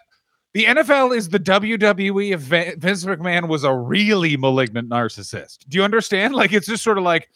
[0.55, 2.33] the NFL is the WWE.
[2.33, 6.35] If Vince McMahon was a really malignant narcissist, do you understand?
[6.35, 7.29] Like it's just sort of like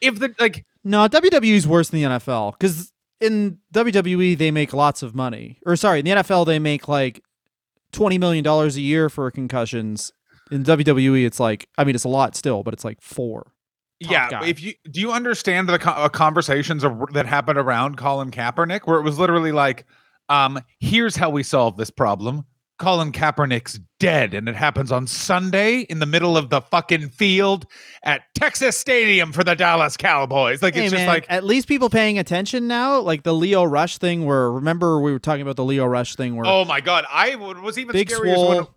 [0.00, 4.72] if the like No, WWE is worse than the NFL because in WWE they make
[4.72, 5.58] lots of money.
[5.66, 7.22] Or sorry, in the NFL they make like
[7.92, 10.12] twenty million dollars a year for concussions.
[10.50, 13.53] In WWE, it's like I mean it's a lot still, but it's like four.
[14.00, 14.30] Yeah.
[14.30, 14.46] guy.
[14.46, 18.82] If you do you understand the co- uh, conversations of, that happened around Colin Kaepernick,
[18.84, 19.86] where it was literally like,
[20.28, 22.44] um, here's how we solve this problem.
[22.76, 27.66] Colin Kaepernick's dead, and it happens on Sunday in the middle of the fucking field
[28.02, 30.60] at Texas Stadium for the Dallas Cowboys.
[30.60, 33.62] Like Hey it's man, just like, at least people paying attention now, like the Lio
[33.62, 34.24] Rush thing.
[34.24, 37.36] Where remember we were talking about the Lio Rush thing where oh my god, I
[37.36, 38.73] was even Big scarier when Swole.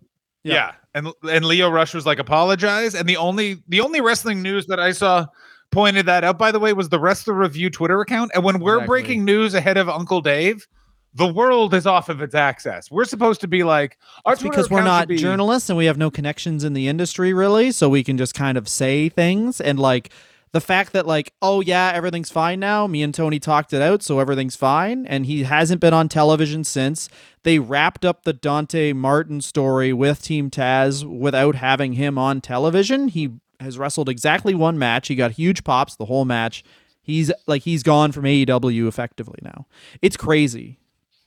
[0.48, 0.54] Yeah.
[0.54, 0.72] Yeah.
[0.94, 4.80] and and Lio Rush was like apologize, and the only the only wrestling news that
[4.80, 5.26] I saw
[5.70, 8.76] pointed that out by the way was the Wrestler Review Twitter account, and when we're
[8.76, 8.86] Exactly.
[8.86, 10.66] breaking news ahead of Uncle Dave.
[11.14, 12.90] The world is off of its access.
[12.90, 16.10] We're supposed to be like our because we're not be- journalists and we have no
[16.10, 20.10] connections in the industry really, so we can just kind of say things and like
[20.58, 24.02] the fact that like oh yeah everything's fine now me and tony talked it out
[24.02, 27.08] so everything's fine and he hasn't been on television since
[27.44, 33.06] they wrapped up the dante martin story with team taz without having him on television
[33.06, 36.64] he has wrestled exactly one match he got huge pops the whole match
[37.00, 39.64] he's like he's gone from aew effectively now
[40.02, 40.78] it's crazy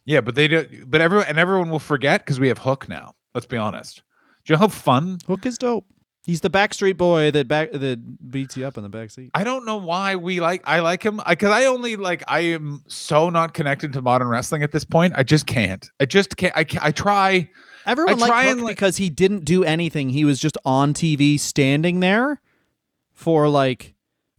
[0.04, 0.66] Yeah, but they do.
[0.86, 3.14] But everyone and everyone will forget because we have Hook now.
[3.36, 4.02] Let's be honest.
[4.44, 5.20] Do you know how fun?
[5.28, 5.86] hook is dope
[6.24, 9.44] he's the backstreet boy that back that beats you up in the back seat I
[9.44, 10.62] don't know why we like.
[10.66, 12.24] I like him because I only like.
[12.28, 15.14] I am so not connected to modern wrestling at this point.
[15.16, 15.90] I just can't.
[16.00, 16.56] I just can't.
[16.56, 17.50] I I try.
[17.86, 20.10] Everyone I try and, like- because he didn't do anything.
[20.10, 22.40] He was just on TV standing there
[23.12, 23.96] for like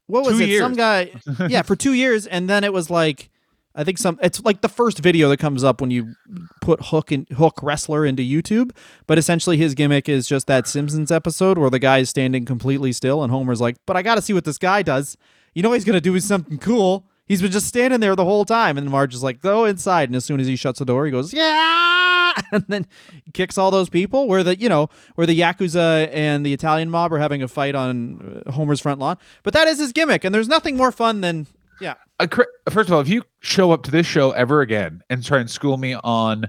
[0.06, 0.58] what was Two it?
[0.58, 1.10] Some guy
[1.48, 3.30] Yeah, for 2 years and then it was like
[3.74, 6.14] I think some it's like the first video that comes up when you
[6.60, 8.72] put Hook and Hook wrestler into YouTube,
[9.06, 12.92] but essentially his gimmick is just that Simpsons episode where the guy is standing completely
[12.92, 15.16] still and Homer's like, "But I got to see what this guy does.
[15.54, 18.76] You know he's to do something cool." He's been just standing there the whole time
[18.76, 21.10] and Marge is like, "Go inside." And as soon as he shuts the door, he
[21.10, 22.12] goes, "Yeah!"
[22.52, 22.86] and then
[23.32, 27.12] kicks all those people where the, you know, where the yakuza and the Italian mob
[27.12, 29.18] are having a fight on uh, Homer's front lawn.
[29.42, 31.46] But that is his gimmick and there's nothing more fun than
[31.80, 31.94] yeah.
[32.20, 32.26] I,
[32.70, 35.50] first of all, if you show up to this show ever again and try and
[35.50, 36.46] school me on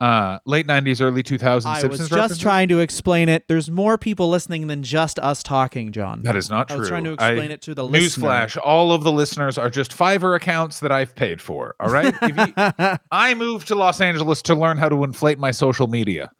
[0.00, 3.48] uh late '90s, early 2000s I Simpsons was just references, trying to explain it.
[3.48, 6.22] There's more people listening than just us talking, John.
[6.22, 6.80] that is not I true.
[6.80, 7.88] was trying to I- explain it to the.
[7.88, 11.74] Newsflash: All of the listeners are just Fiverr accounts that I've paid for.
[11.80, 12.14] All right.
[12.22, 16.30] If you- I moved to Los Angeles to learn how to inflate my social media.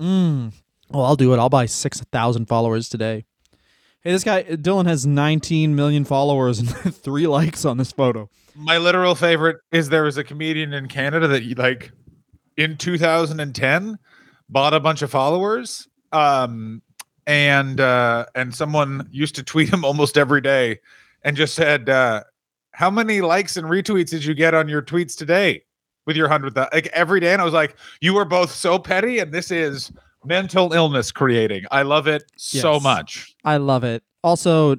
[0.00, 0.52] mm.
[0.90, 1.38] Well, I'll do it.
[1.38, 3.24] I'll buy 6,000 followers today.
[4.06, 8.30] Hey, this guy, Dylan, has 19 million followers and three likes on this photo.
[8.54, 11.90] My literal favorite is there was a comedian in Canada that like
[12.56, 13.98] in 2010
[14.48, 15.88] bought a bunch of followers.
[16.12, 16.82] Um
[17.26, 20.78] and uh and someone used to tweet him almost every day
[21.22, 22.22] and just said uh
[22.70, 25.64] how many likes and retweets did you get on your tweets today?
[26.06, 29.18] with your hundred like every day, and I was like, you are both so petty,
[29.18, 29.90] and this is
[30.26, 31.64] mental illness creating.
[31.70, 33.34] I love it so much.
[33.44, 34.02] I love it.
[34.22, 34.76] Also,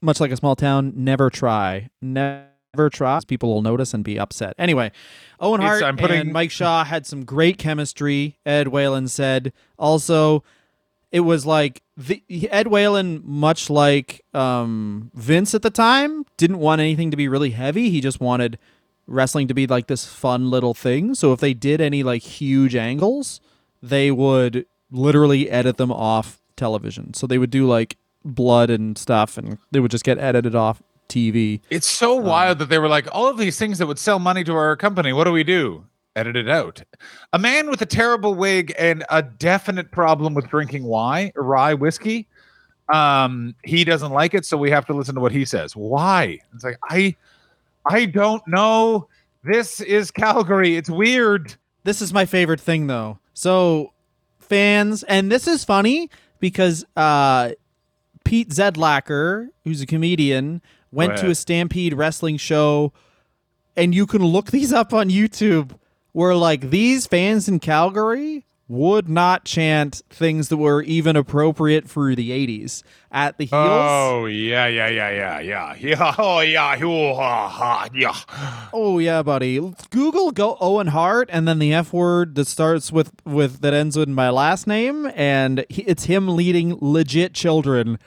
[0.00, 1.90] much like a small town, never try.
[2.00, 3.20] Never try.
[3.26, 4.54] People will notice and be upset.
[4.58, 4.90] Anyway,
[5.40, 8.38] Owen It's- Hart I'm putting- and Mike Shaw had some great chemistry.
[8.46, 9.52] Ed Whalen said.
[9.78, 10.42] Also,
[11.10, 16.80] it was like the, Ed Whalen, much like um, Vince at the time, didn't want
[16.80, 17.90] anything to be really heavy.
[17.90, 18.58] He just wanted
[19.06, 21.14] wrestling to be like this fun little thing.
[21.14, 23.40] So if they did any like huge angles,
[23.82, 27.14] they would literally edit them off television.
[27.14, 30.82] So they would do like blood and stuff, and they would just get edited off
[31.08, 31.60] TV.
[31.70, 34.44] It's so wild that they were like, all of these things that would sell money
[34.44, 35.12] to our company.
[35.12, 35.84] What do we do?
[36.14, 36.82] Edit it out.
[37.32, 42.28] A man with a terrible wig and a definite problem with drinking wine, rye whiskey.
[42.92, 45.74] Um, he doesn't like it, so we have to listen to what he says.
[45.74, 46.38] Why?
[46.54, 47.16] It's like I,
[47.86, 49.08] I don't know.
[49.44, 50.76] This is Calgary.
[50.76, 51.56] It's weird.
[51.84, 53.18] This is my favorite thing though.
[53.34, 53.92] So
[54.38, 57.52] fans, and this is funny because uh,
[58.24, 62.92] Pete Zedlacker, who's a comedian, went to a Stampede wrestling show,
[63.76, 65.72] and you can look these up on YouTube.
[66.12, 72.14] Where like these fans in Calgary would not chant things that were even appropriate for
[72.14, 73.52] the 80s at the heels.
[73.54, 76.14] Oh yeah, yeah, yeah, yeah, yeah, yeah.
[76.16, 78.68] Oh yeah, oh, ha, ha, yeah.
[78.72, 79.58] Oh yeah, buddy.
[79.90, 83.96] Google go Owen Hart and then the F word that starts with with that ends
[83.96, 87.98] with my last name, and he, it's him leading legit children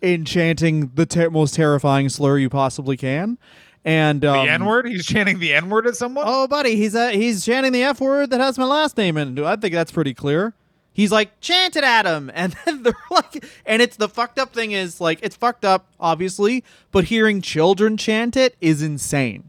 [0.00, 3.38] in chanting the ter- most terrifying slur you possibly can.
[3.84, 4.86] And The um, N word.
[4.86, 6.24] He's chanting the N word at someone.
[6.28, 9.38] Oh, buddy, he's uh, he's chanting the F word that has my last name in
[9.38, 9.44] it.
[9.44, 10.52] I think that's pretty clear.
[10.92, 14.52] He's like chant it at him, and then they're like, and it's the fucked up
[14.52, 16.62] thing is like it's fucked up, obviously,
[16.92, 19.48] but hearing children chant it is insane.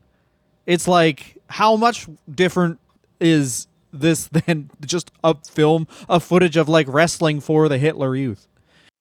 [0.66, 2.80] It's like how much different
[3.20, 8.48] is this than just a film, a footage of like wrestling for the Hitler Youth?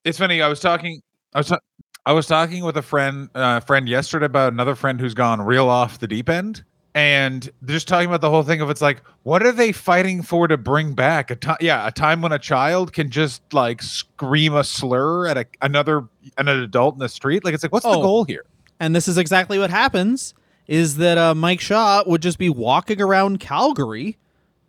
[0.05, 0.43] It's funny.
[0.43, 1.03] I was talking.
[1.35, 1.49] I was.
[1.49, 1.61] ta-
[2.07, 3.29] I was talking with a friend.
[3.35, 7.77] Uh, friend yesterday about another friend who's gone real off the deep end, and they're
[7.77, 10.57] just talking about the whole thing of it's like, what are they fighting for to
[10.57, 11.59] bring back a time?
[11.61, 16.09] Yeah, a time when a child can just like scream a slur at a, another
[16.39, 17.45] an adult in the street.
[17.45, 18.03] Like it's like, what's the Oh.
[18.03, 18.45] goal here?
[18.81, 20.33] And this is exactly what happens
[20.67, 24.17] is that uh, Mike Shaw would just be walking around Calgary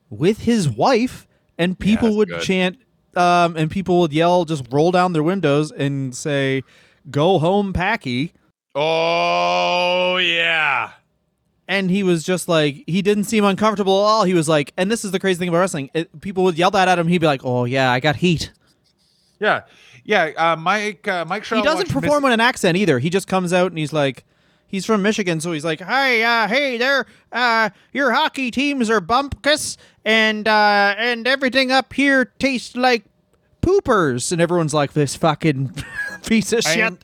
[0.10, 2.42] with his wife and people that's would good.
[2.42, 2.78] chant
[3.16, 6.64] um, and people would yell, just roll down their windows and say,
[7.10, 8.34] go home, Packy.
[8.76, 10.92] Oh yeah.
[11.68, 14.24] And he was just like, he didn't seem uncomfortable at all.
[14.26, 15.90] He was like, and this is the crazy thing about wrestling.
[15.94, 17.08] It, people would yell that at him.
[17.08, 18.52] He'd be like, oh, yeah, I got heat.
[19.40, 19.62] Yeah,
[20.04, 20.32] yeah.
[20.36, 23.00] Uh, Mike uh, Mike he doesn't perform Miss- with an accent either.
[23.00, 24.26] He just comes out and he's like,
[24.72, 29.02] he's from Michigan, so he's like, "Hey, uh, hey there, uh, your hockey teams are
[29.02, 33.04] bumpkus, and uh, and everything up here tastes like
[33.62, 35.76] poopers," and everyone's like, "This fucking
[36.28, 37.00] piece of I shit." am,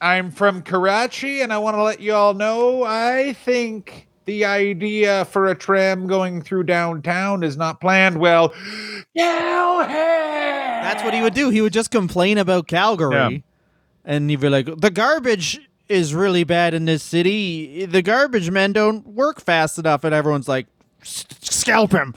[0.00, 5.24] I'm from Karachi, and I want to let you all know I think the idea
[5.26, 8.52] for a tram going through downtown is not planned well.
[9.14, 11.50] That's what he would do.
[11.50, 13.38] He would just complain about Calgary, Yeah.
[14.04, 17.84] and he'd be like, "The garbage." Is really bad in this city.
[17.84, 20.66] The garbage men don't work fast enough, and everyone's like,
[21.02, 22.14] Scalp him.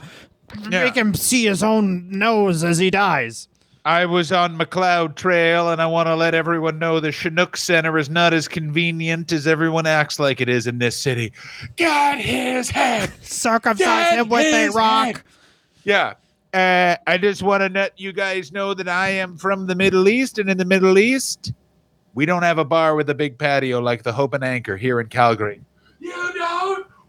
[0.70, 0.84] Yeah.
[0.84, 3.48] Make him see his own nose as he dies.
[3.86, 7.96] I was on Macleod Trail, and I want to let everyone know the Chinook Center
[7.98, 11.32] is not as convenient as everyone acts like it is in this city.
[11.76, 13.12] Get his head.
[13.22, 15.06] Circumcise Get him with a rock.
[15.06, 15.22] head.
[15.84, 16.14] Yeah.
[16.52, 20.08] Uh, I just want to let you guys know that I am from the Middle
[20.08, 21.52] East, and in the Middle East,
[22.14, 24.98] we don't have a bar with a big patio like the Hope and Anchor here
[24.98, 25.60] in Calgary.
[26.00, 26.35] You don't?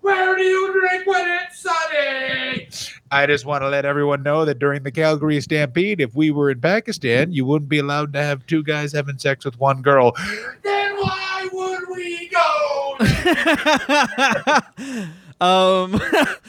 [0.08, 2.70] Where do you drink when it's sunny?
[3.12, 6.50] I just want to let everyone know that during the Calgary Stampede, if we were
[6.50, 10.16] in Pakistan, you wouldn't be allowed to have two guys having sex with one girl.
[10.64, 12.98] Then why would we go?
[15.46, 16.00] um,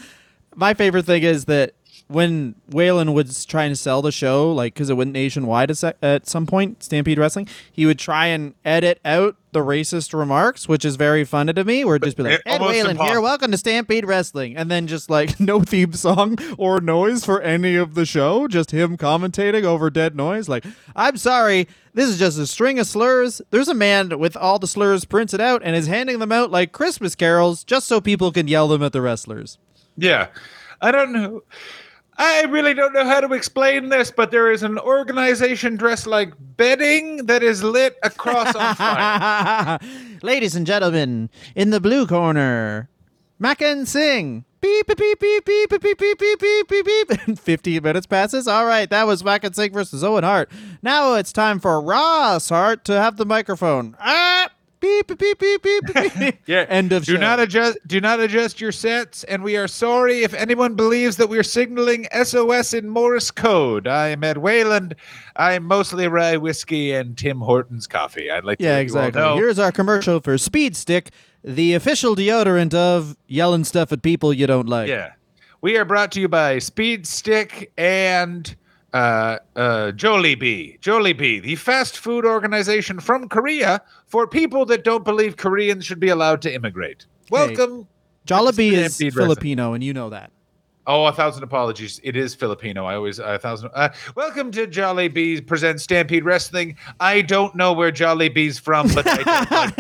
[0.55, 1.73] my favorite thing is that
[2.09, 6.27] when Whalen was trying to sell the show, like because it went nationwide at, at
[6.27, 10.97] some point, Stampede Wrestling, he would try and edit out the racist remarks, which is
[10.97, 11.85] very funny to me.
[11.85, 15.11] Where it'd just be like, Ed Whalen here, welcome to Stampede Wrestling, and then just
[15.11, 19.91] like no theme song or noise for any of the show, just him commentating over
[19.91, 20.49] dead noise.
[20.49, 20.65] Like,
[20.97, 23.43] I'm sorry, this is just a string of slurs.
[23.51, 26.73] There's a man with all the slurs printed out and is handing them out like
[26.73, 29.59] Christmas carols, just so people can yell them at the wrestlers.
[29.95, 30.29] Yeah.
[30.81, 31.43] I don't know.
[32.21, 36.33] I really don't know how to explain this, but there is an organization dressed like
[36.57, 39.79] bedding that is lit across on fire.
[40.23, 42.89] Ladies and gentlemen, in the blue corner,
[43.41, 44.45] Makhan Singh.
[44.61, 47.39] Beep beep beep beep beep beep beep beep beep beep beep beep.
[47.39, 48.49] 15 minutes passes.
[48.49, 50.51] All right, that was Makhan Singh versus Owen Hart.
[50.83, 53.97] Now it's time for Ross Hart to have the microphone.
[54.01, 54.51] Ah,
[54.81, 56.35] beep beep beep beep beep.
[56.47, 56.67] Yeah.
[56.69, 57.21] End of Do show.
[57.21, 57.79] not adjust.
[57.87, 62.07] Do not adjust your sets, and we are sorry if anyone believes that we're signaling
[62.23, 63.87] SOS in Morse code.
[63.89, 64.93] I am Ed Whalen.
[65.37, 68.31] I am mostly rye whiskey and Tim Hortons coffee.
[68.31, 69.23] I'd like to Yeah, let you all exactly.
[69.23, 71.11] know- Here's our commercial for Speed Stick,
[71.45, 74.89] the official deodorant of yelling stuff at people you don't like.
[74.89, 75.13] Yeah.
[75.61, 78.55] We are brought to you by Speed Stick and
[78.95, 80.81] uh, uh, Jollibee.
[80.81, 86.09] Jollibee, the fast food organization from Korea for people that don't believe Koreans should be
[86.09, 87.07] allowed to immigrate.
[87.31, 87.87] Welcome.
[88.27, 88.97] Jollibee is.
[89.15, 90.33] Filipino, and you know that.
[90.89, 92.01] Oh, a thousand apologies.
[92.03, 92.87] It is Filipino.
[92.87, 93.69] I always a thousand.
[93.75, 96.79] Uh, welcome to Jollibee's presents Stampede Wrestling.
[96.99, 99.75] I don't know where Jollibee's from, but I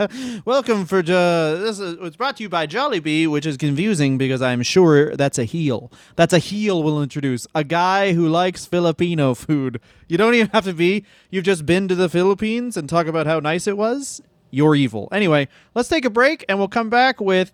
[0.00, 0.46] don't.
[0.46, 4.62] Welcome for this is it's brought to you by Jollibee, which is confusing because I'm
[4.62, 5.92] sure that's a heel.
[6.16, 7.46] That's a heel we'll introduce.
[7.54, 9.82] A guy who likes Filipino food.
[10.08, 11.04] You don't even have to be.
[11.28, 14.22] You've just been to the Philippines and talk about how nice it was.
[14.50, 15.10] You're evil.
[15.12, 17.52] Anyway, let's take a break and we'll come back with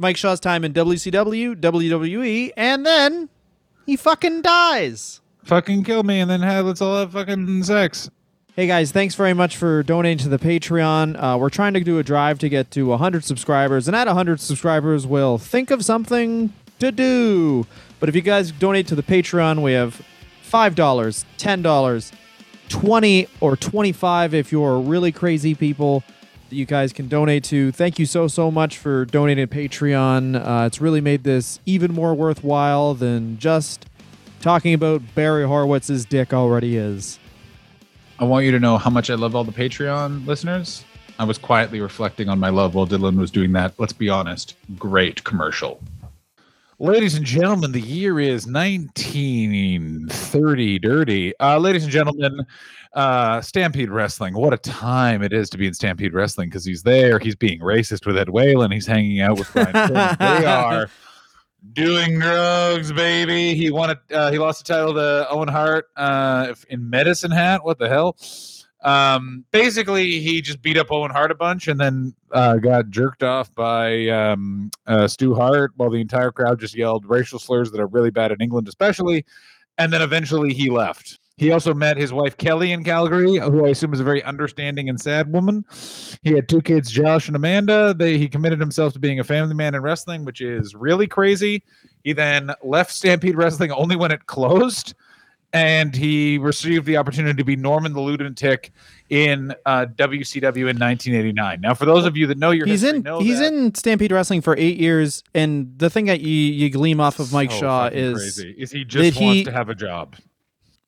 [0.00, 3.28] Mike Shaw's time in WCW, WWE, and then
[3.84, 5.20] he fucking dies.
[5.44, 8.08] Fucking kill me, and then have, let's all have fucking sex.
[8.56, 11.22] Hey guys, thanks very much for donating to the Patreon.
[11.22, 14.40] Uh, we're trying to do a drive to get to 100 subscribers, and at 100
[14.40, 17.66] subscribers, we'll think of something to do.
[17.98, 20.00] But if you guys donate to the Patreon, we have
[20.50, 22.12] $5, $10,
[22.70, 26.02] 20 or 25 if you're really crazy people
[26.50, 27.72] that you guys can donate to.
[27.72, 30.36] Thank you so, so much for donating Patreon.
[30.36, 33.86] Uh, it's really made this even more worthwhile than just
[34.40, 37.18] talking about Barry Horowitz's dick already is.
[38.18, 40.84] I want you to know how much I love all the Patreon listeners.
[41.18, 43.72] I was quietly reflecting on my love while Dylan was doing that.
[43.78, 45.82] Let's be honest, great commercial.
[46.78, 51.38] Ladies and gentlemen, the year is 1930 dirty.
[51.38, 52.46] Uh, ladies and gentlemen,
[52.92, 54.34] uh, Stampede Wrestling.
[54.34, 57.18] What a time it is to be in Stampede Wrestling because he's there.
[57.18, 58.70] He's being racist with Ed Whalen.
[58.70, 59.72] He's hanging out with Brian.
[60.18, 60.88] They are
[61.72, 63.54] doing drugs, baby.
[63.54, 63.98] He won it.
[64.12, 67.64] Uh, he lost the title to Owen Hart uh, in Medicine Hat.
[67.64, 68.16] What the hell?
[68.82, 73.22] Um, basically, he just beat up Owen Hart a bunch and then uh, got jerked
[73.22, 77.80] off by um, uh, Stu Hart while the entire crowd just yelled racial slurs that
[77.80, 79.24] are really bad in England, especially.
[79.76, 81.19] And then eventually he left.
[81.40, 84.90] He also met his wife Kelly in Calgary, who I assume is a very understanding
[84.90, 85.64] and sad woman.
[86.22, 87.94] He had two kids, Josh and Amanda.
[87.94, 91.62] They he committed himself to being a family man in wrestling, which is really crazy.
[92.04, 94.92] He then left Stampede Wrestling only when it closed,
[95.54, 98.70] and he received the opportunity to be Norman the Lunatic
[99.08, 101.58] in uh, WCW in 1989.
[101.62, 103.50] Now, for those of you that know your he's history, in he's that.
[103.50, 107.32] in Stampede Wrestling for eight years, and the thing that you you gleam off of
[107.32, 108.54] Mike So Shaw is crazy.
[108.58, 110.16] is he just wants he- to have a job.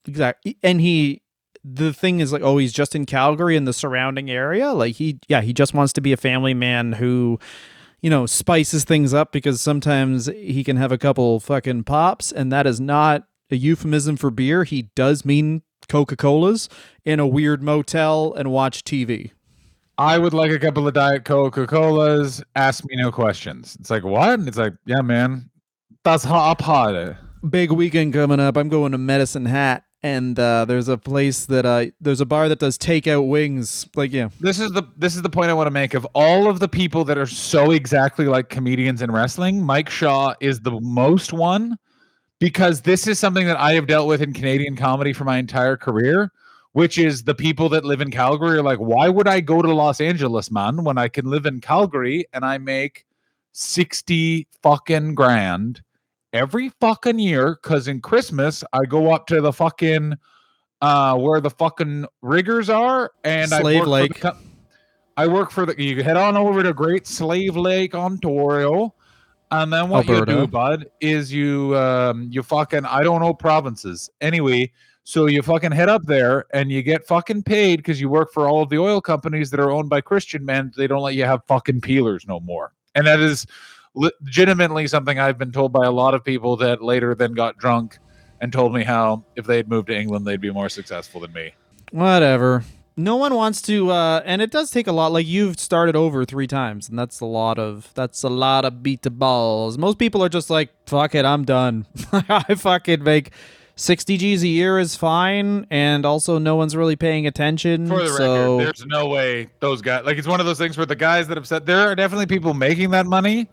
[0.06, 1.22] Exactly, and he
[1.64, 5.18] the thing is like oh he's just in Calgary and the surrounding area, like he
[5.28, 7.38] yeah he just wants to be a family man who.
[8.04, 12.50] You know, spices things up because sometimes he can have a couple fucking pops, and
[12.50, 14.64] that is not a euphemism for beer.
[14.64, 16.68] He does mean Coca Colas
[17.04, 19.30] in a weird motel and watch TV.
[19.98, 22.42] I would like a couple of Diet Coca Colas.
[22.56, 23.76] Ask me no questions.
[23.78, 24.38] It's like, what?
[24.38, 25.50] And it's like, yeah, man.
[26.02, 27.14] That's hot party.
[27.48, 28.56] big weekend coming up.
[28.56, 32.48] I'm going to Medicine Hat, and uh, there's a place that uh, there's a bar
[32.48, 33.86] that does takeout wings.
[33.94, 35.94] Like, yeah, This is the this is the point I want to make.
[35.94, 40.34] Of all of the people that are so exactly like comedians in wrestling, Mike Shaw
[40.40, 41.78] is the most one
[42.40, 45.76] because this is something that I have dealt with in Canadian comedy for my entire
[45.76, 46.32] career,
[46.72, 49.72] which is the people that live in Calgary are like, why would I go to
[49.72, 53.06] Los Angeles, man, when I can live in Calgary and I make
[53.52, 55.82] 60 fucking grand
[56.32, 57.56] every fucking year?
[57.56, 60.14] Cause in Christmas I go up to the fucking
[60.80, 64.20] uh where the fucking riggers are and I Slave work for Lake.
[64.20, 64.36] the
[65.16, 68.94] I work for the you head on over to Great Slave Lake, Ontario.
[69.50, 74.08] And then what you do, bud, is you um you fucking I don't know provinces.
[74.20, 74.72] Anyway,
[75.04, 78.48] so you fucking head up there and you get fucking paid because you work for
[78.48, 80.72] all of the oil companies that are owned by Christian men.
[80.76, 82.72] They don't let you have fucking peelers no more.
[82.94, 83.46] And that is
[83.94, 87.98] legitimately something I've been told by a lot of people that later then got drunk
[88.40, 91.32] and told me how if they had moved to England they'd be more successful than
[91.32, 91.54] me.
[91.90, 92.64] whatever.
[92.94, 95.12] No one wants to, uh, and it does take a lot.
[95.12, 98.82] Like you've started over three times, and that's a lot of that's a lot of
[98.82, 99.78] beat to balls.
[99.78, 101.86] Most people are just like, "Fuck it, I'm done.
[102.12, 103.30] I fucking make
[103.76, 107.86] sixty G's a year is fine," and also no one's really paying attention.
[107.88, 110.76] For the so record, there's no way those guys like it's one of those things
[110.76, 113.48] where the guys that have said there are definitely people making that money,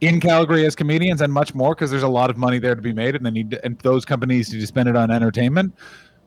[0.00, 2.82] in Calgary as comedians and much more because there's a lot of money there to
[2.82, 5.74] be made and they need to, and those companies need to spend it on entertainment.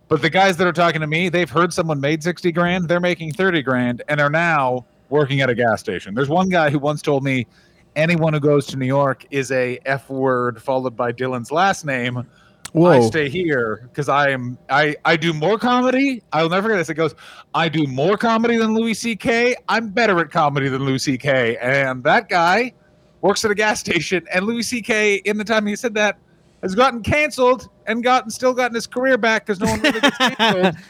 [0.09, 2.99] But the guys that are talking to me, they've heard someone made 60 grand, they're
[2.99, 6.13] making 30 grand and are now working at a gas station.
[6.13, 7.47] There's one guy who once told me
[7.95, 12.27] anyone who goes to New York is a F word followed by Dylan's last name.
[12.75, 16.23] I stay here because I am I I do more comedy.
[16.33, 16.89] I'll never forget this.
[16.89, 17.13] It goes,
[17.53, 19.55] I do more comedy than Louis C.K.
[19.69, 21.57] I'm better at comedy than Louis C.K.
[21.57, 22.73] And that guy
[23.23, 24.27] works at a gas station.
[24.31, 25.15] And Louis C.K.
[25.15, 26.19] in the time he said that
[26.61, 30.17] has gotten canceled and gotten still gotten his career back because no one really gets
[30.17, 30.75] canceled.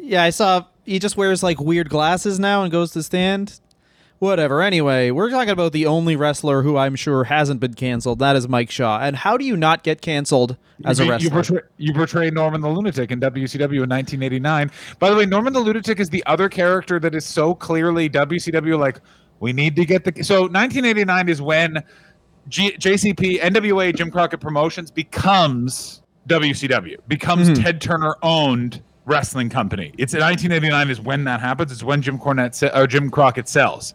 [0.00, 3.58] Yeah, I saw he just wears like weird glasses now and goes to stand.
[4.20, 4.62] Whatever.
[4.62, 8.20] Anyway, we're talking about the only wrestler who I'm sure hasn't been canceled.
[8.20, 9.00] That is Mike Shaw.
[9.00, 11.24] And how do you not get canceled as a wrestler?
[11.24, 14.70] You portray, you portray Norman the Lunatic in WCW in 1989.
[15.00, 18.78] By the way, Norman the Lunatic is the other character that is so clearly WCW.
[18.78, 19.00] Like,
[19.40, 20.22] we need to get the.
[20.24, 21.82] So 1989 is when
[22.48, 27.62] G, JCP, NWA, Jim Crockett Promotions becomes WCW, becomes Mhm.
[27.62, 29.92] Ted Turner owned wrestling company.
[29.98, 31.72] It's 1989 is when that happens.
[31.72, 33.94] It's when Jim Cornette or Jim Crockett sells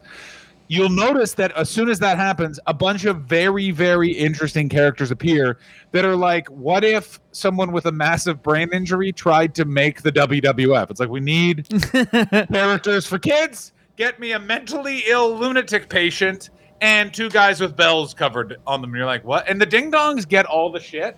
[0.68, 5.10] you'll notice that as soon as that happens, a bunch of very, very interesting characters
[5.10, 5.58] appear
[5.92, 10.10] that are like, what if someone with a massive brain injury tried to make the
[10.10, 10.90] WWF?
[10.90, 11.68] It's like, we need
[12.50, 13.73] characters for kids.
[13.96, 18.90] Get me a mentally ill lunatic patient and two guys with bells covered on them.
[18.90, 19.48] And you're like, what?
[19.48, 21.16] And the ding dongs get all the shit.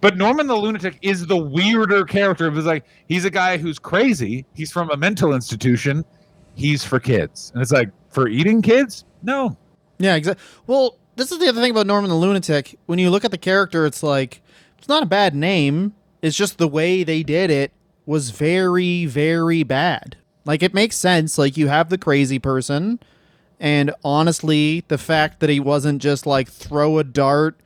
[0.00, 2.46] But Norman the Lunatic is the weirder character.
[2.46, 4.44] It was like, he's a guy who's crazy.
[4.54, 6.04] He's from a mental institution.
[6.54, 7.50] He's for kids.
[7.54, 9.04] And it's like, for eating kids?
[9.22, 9.56] No.
[9.98, 10.44] Yeah, exactly.
[10.66, 12.78] Well, this is the other thing about Norman the Lunatic.
[12.86, 14.42] When you look at the character, it's like
[14.78, 15.94] it's not a bad name.
[16.22, 17.72] It's just the way they did it
[18.04, 20.16] was very, very bad.
[20.46, 21.36] Like it makes sense.
[21.36, 23.00] Like you have the crazy person,
[23.58, 27.58] and honestly, the fact that he wasn't just like throw a dart,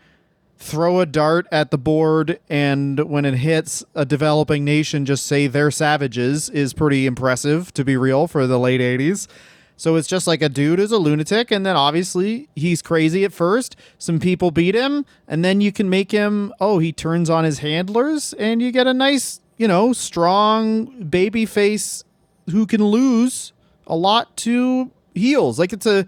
[0.56, 5.46] throw a dart at the board, and when it hits a developing nation, just say
[5.46, 7.72] they're savages is pretty impressive.
[7.74, 9.28] To be real, for the late '80s.
[9.76, 13.32] So it's just like a dude is a lunatic, and then obviously he's crazy at
[13.32, 13.76] first.
[13.96, 17.60] Some people beat him, and then you can make him, oh, he turns on his
[17.60, 22.04] handlers, and you get a nice, you know, strong baby face
[22.50, 23.52] who can lose
[23.86, 25.58] a lot to heels.
[25.58, 26.06] Like it's a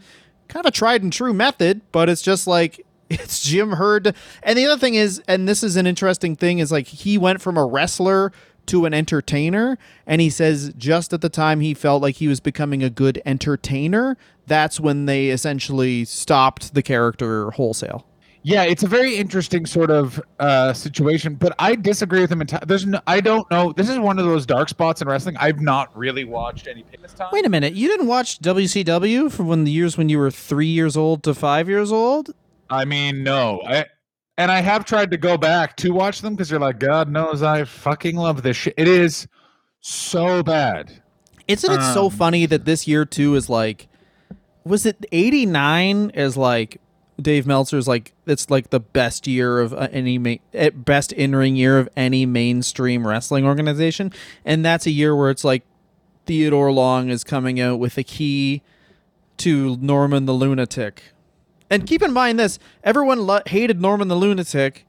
[0.48, 4.14] kind of a tried and true method, but it's just like it's Jim Herd.
[4.42, 7.40] And the other thing is, and this is an interesting thing, is like he went
[7.42, 8.32] from a wrestler
[8.66, 9.76] to an entertainer,
[10.06, 13.20] and he says just at the time he felt like he was becoming a good
[13.26, 14.16] entertainer,
[14.46, 18.06] that's when they essentially stopped the character wholesale.
[18.44, 22.40] Yeah, it's a very interesting sort of uh, situation, but I disagree with him.
[22.40, 23.72] Enti- There's no, I don't know.
[23.72, 25.36] This is one of those dark spots in wrestling.
[25.38, 27.28] I've not really watched any this time.
[27.32, 30.66] Wait a minute, you didn't watch WCW from when the years when you were three
[30.66, 32.30] years old to five years old?
[32.68, 33.60] I mean, no.
[33.64, 33.86] I
[34.38, 37.42] and I have tried to go back to watch them because you're like, God knows
[37.44, 38.74] I fucking love this shit.
[38.76, 39.28] It is
[39.80, 41.00] so bad.
[41.46, 43.88] Isn't it so Um, funny that this year too is like,
[44.64, 46.10] was it eighty nine?
[46.10, 46.80] Is like
[47.20, 51.36] Dave Meltzer's like it's like the best year of uh, any ma- eh, best in
[51.36, 54.12] ring year of any mainstream wrestling organization,
[54.44, 55.62] and that's a year where it's like
[56.26, 58.62] Theodore Long is coming out with a key
[59.38, 61.02] to Norman the Lunatic.
[61.68, 64.86] And keep in mind this: everyone lo- hated Norman the Lunatic.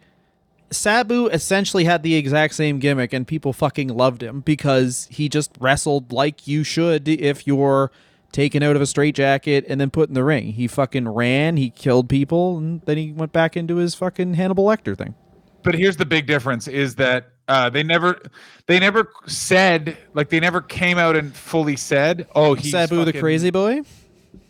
[0.72, 5.52] Sabu essentially had the exact same gimmick, and people fucking loved him because he just
[5.60, 7.92] wrestled like you should if you're
[8.34, 10.52] taken out of a straitjacket and then put in the ring.
[10.52, 14.66] He fucking ran, he killed people, and then he went back into his fucking Hannibal
[14.66, 15.16] Lecter thing.
[15.64, 18.22] But here's the big difference: is that uh, they never,
[18.68, 23.14] they never said like they never came out and fully said, "Oh, he's Sabu the
[23.14, 23.82] crazy boy.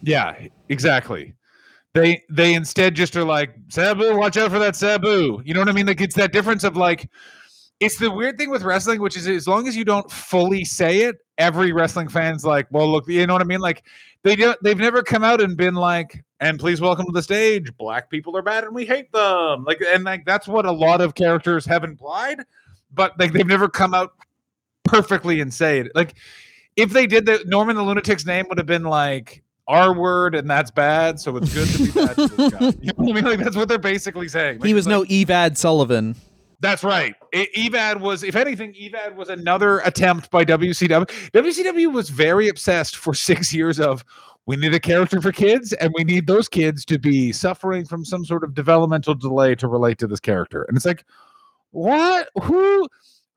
[0.01, 0.35] Yeah,
[0.69, 1.35] exactly.
[1.93, 5.41] They they instead just are like Sabu, watch out for that Sabu.
[5.45, 5.85] You know what I mean?
[5.85, 7.07] Like it's that difference of like
[7.79, 11.01] it's the weird thing with wrestling, which is as long as you don't fully say
[11.01, 13.59] it, every wrestling fan's like, well, look, you know what I mean?
[13.61, 13.83] Like
[14.23, 17.75] they don't they've never come out and been like, and please welcome to the stage,
[17.77, 19.63] black people are bad and we hate them.
[19.63, 22.41] Like and like that's what a lot of characters have implied,
[22.93, 24.13] but like they've never come out
[24.83, 25.91] perfectly and say it.
[25.95, 26.15] Like
[26.75, 30.49] if they did that, Norman the Lunatic's name would have been like R word, and
[30.49, 31.19] that's bad.
[31.19, 32.59] So it's good to be bad to this guy.
[32.81, 33.23] You know what I mean?
[33.25, 34.59] Like that's what they're basically saying.
[34.59, 36.15] Like, he was no like- Evad Sullivan.
[36.63, 37.13] That's right.
[37.33, 41.05] E- Evad was, if anything, Evad was another attempt by WCW.
[41.31, 44.05] WCW was very obsessed for six years of
[44.45, 48.05] we need a character for kids, and we need those kids to be suffering from
[48.05, 50.63] some sort of developmental delay to relate to this character.
[50.63, 51.03] And it's like,
[51.71, 52.29] what?
[52.43, 52.87] Who?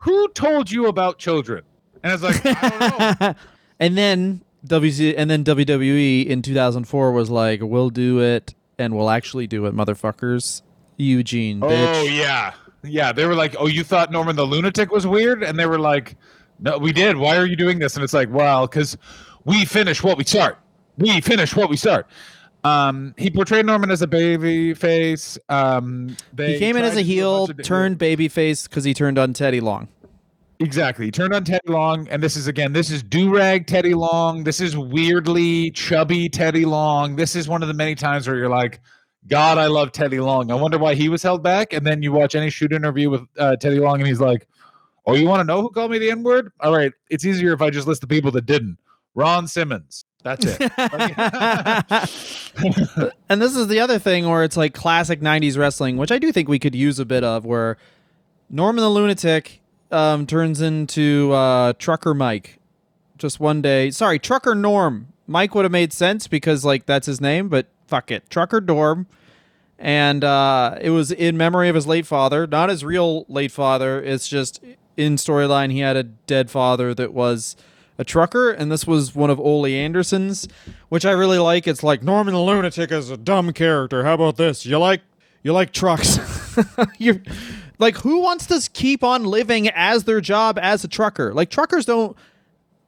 [0.02, 1.64] Who told you about children?
[2.04, 3.34] And it's like, I don't know.
[3.80, 9.10] and then WC and then WWE in 2004 was like, "We'll do it and we'll
[9.10, 10.62] actually do it, motherfuckers.
[10.96, 12.54] Eugene, Oh yeah,
[12.87, 13.12] yeah.
[13.12, 16.16] They were like, "Oh, you thought Norman the lunatic was weird," and they were like,
[16.59, 17.16] "No, we did.
[17.16, 18.97] Why are you doing this?" And it's like, "Well, because
[19.45, 20.59] we finish what we start.
[20.99, 22.07] We finish what we start."
[22.64, 25.39] Um, he portrayed Norman as a baby face.
[25.49, 29.61] Um, they He came in as a heel, turned babyface because he turned on Teddy
[29.61, 29.89] Long.
[30.59, 31.05] Exactly.
[31.05, 34.43] He turned on Teddy Long, and this is again, this is do rag Teddy Long.
[34.43, 37.16] This is weirdly chubby Teddy Long.
[37.16, 38.80] This is one of the many times where you're like,
[39.28, 40.50] God, I love Teddy Long.
[40.50, 41.72] I wonder why he was held back.
[41.72, 44.46] And then you watch any shoot interview with uh, Teddy Long, and he's like,
[45.06, 46.50] Oh, you want to know who called me the N word?
[46.60, 48.78] All right, it's easier if I just list the people that didn't.
[49.14, 50.04] Ron Simmons.
[50.24, 50.60] That's it.
[53.28, 56.32] and this is the other thing where it's like classic 90s wrestling, which I do
[56.32, 57.78] think we could use a bit of, where
[58.50, 59.60] Norman the Lunatic
[59.92, 62.58] um, turns into uh, Trucker Mike
[63.16, 63.92] just one day.
[63.92, 65.12] Sorry, Trucker Norm.
[65.28, 68.28] Mike would have made sense because, like, that's his name, but fuck it.
[68.30, 69.07] Trucker Dorm.
[69.78, 74.03] And uh, it was in memory of his late father, not his real late father.
[74.03, 74.62] It's just
[74.97, 77.57] in storyline, he had a dead father that was
[77.99, 80.49] a trucker, and this was one of Ole Anderson's,
[80.89, 81.66] which I really like.
[81.66, 84.05] It's like Norman the Lunatic is a dumb character.
[84.05, 84.64] How about this?
[84.64, 85.03] You like
[85.43, 86.18] you like trucks?
[86.99, 87.20] you
[87.78, 91.34] like who wants to keep on living as their job as a trucker?
[91.34, 92.16] Like truckers don't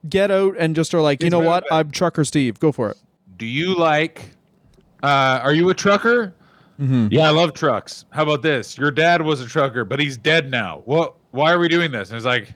[0.09, 1.65] get out and just are like, you It's know what?
[1.69, 1.77] bad.
[1.87, 2.59] I'm trucker Steve.
[2.61, 2.97] Go for it.
[3.37, 4.31] do you like
[5.03, 6.35] uh are you a trucker?
[6.79, 8.05] Yeah i love trucks.
[8.11, 8.79] How about this?
[8.79, 10.83] Your dad was a trucker but he's dead now.
[10.85, 12.11] What why are we doing this?
[12.11, 12.55] And it's like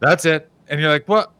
[0.00, 0.50] that's it.
[0.68, 1.32] And you're like what?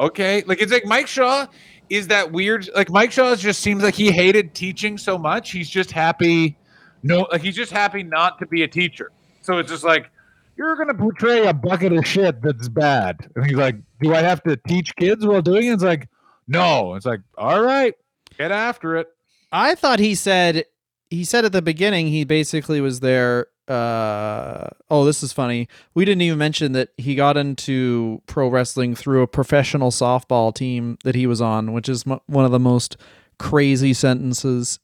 [0.00, 0.42] Okay.
[0.46, 1.46] Like it's like mike shaw
[1.88, 5.52] is that weird like mike shaw just seems like he hated teaching so much.
[5.52, 6.56] He's just happy
[7.02, 9.12] no like he's just happy not to be a teacher.
[9.42, 10.10] So it's just like
[10.56, 13.30] you're gonna portray a bucket of shit that's bad.
[13.36, 15.74] And he's like do i have to teach kids while doing it?
[15.74, 16.08] It's like
[16.48, 16.94] no.
[16.94, 17.94] It's like all right.
[18.36, 19.08] Get after it
[19.52, 20.64] I thought he said
[21.10, 23.46] he said at the beginning he basically was there.
[23.66, 25.68] Uh, oh, this is funny.
[25.94, 30.98] We didn't even mention that he got into pro wrestling through a professional softball team
[31.04, 32.96] that he was on, which is mo- one of the most
[33.38, 34.78] crazy sentences.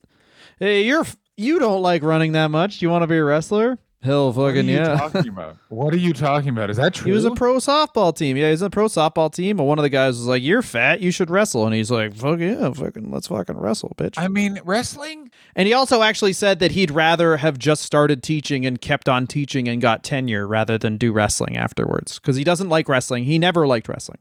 [0.59, 1.05] Hey, you're
[1.37, 2.79] you don't like running that much.
[2.79, 3.79] Do you want to be a wrestler?
[4.11, 4.96] Are fucking you yeah.
[4.96, 5.57] talking about?
[5.68, 6.70] What are you talking about?
[6.70, 7.07] Is that true?
[7.07, 8.36] He was a pro softball team.
[8.36, 9.57] Yeah, he's a pro softball team.
[9.57, 11.00] But one of the guys was like, "You're fat.
[11.00, 14.61] You should wrestle." And he's like, "Fuck yeah, fucking let's fucking wrestle, bitch." I mean,
[14.64, 15.30] wrestling.
[15.54, 19.26] And he also actually said that he'd rather have just started teaching and kept on
[19.26, 23.24] teaching and got tenure rather than do wrestling afterwards because he doesn't like wrestling.
[23.24, 24.18] He never liked wrestling.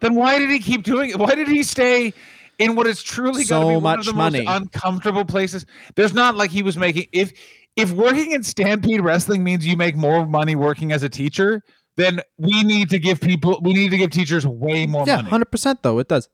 [0.00, 1.18] Then why did he keep doing it?
[1.18, 2.12] Why did he stay
[2.58, 4.44] in what is truly So going to be one much of the money.
[4.44, 5.66] most uncomfortable places?
[5.96, 7.06] There's not like he was making.
[7.12, 7.32] If
[7.78, 11.62] if working in Stampede Wrestling means you make more money working as a teacher,
[11.96, 13.60] then we need to give people.
[13.62, 15.28] We need to give teachers way more yeah, money.
[15.28, 16.28] hundred percent though it does.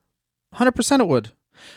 [0.53, 1.31] Hundred percent it would.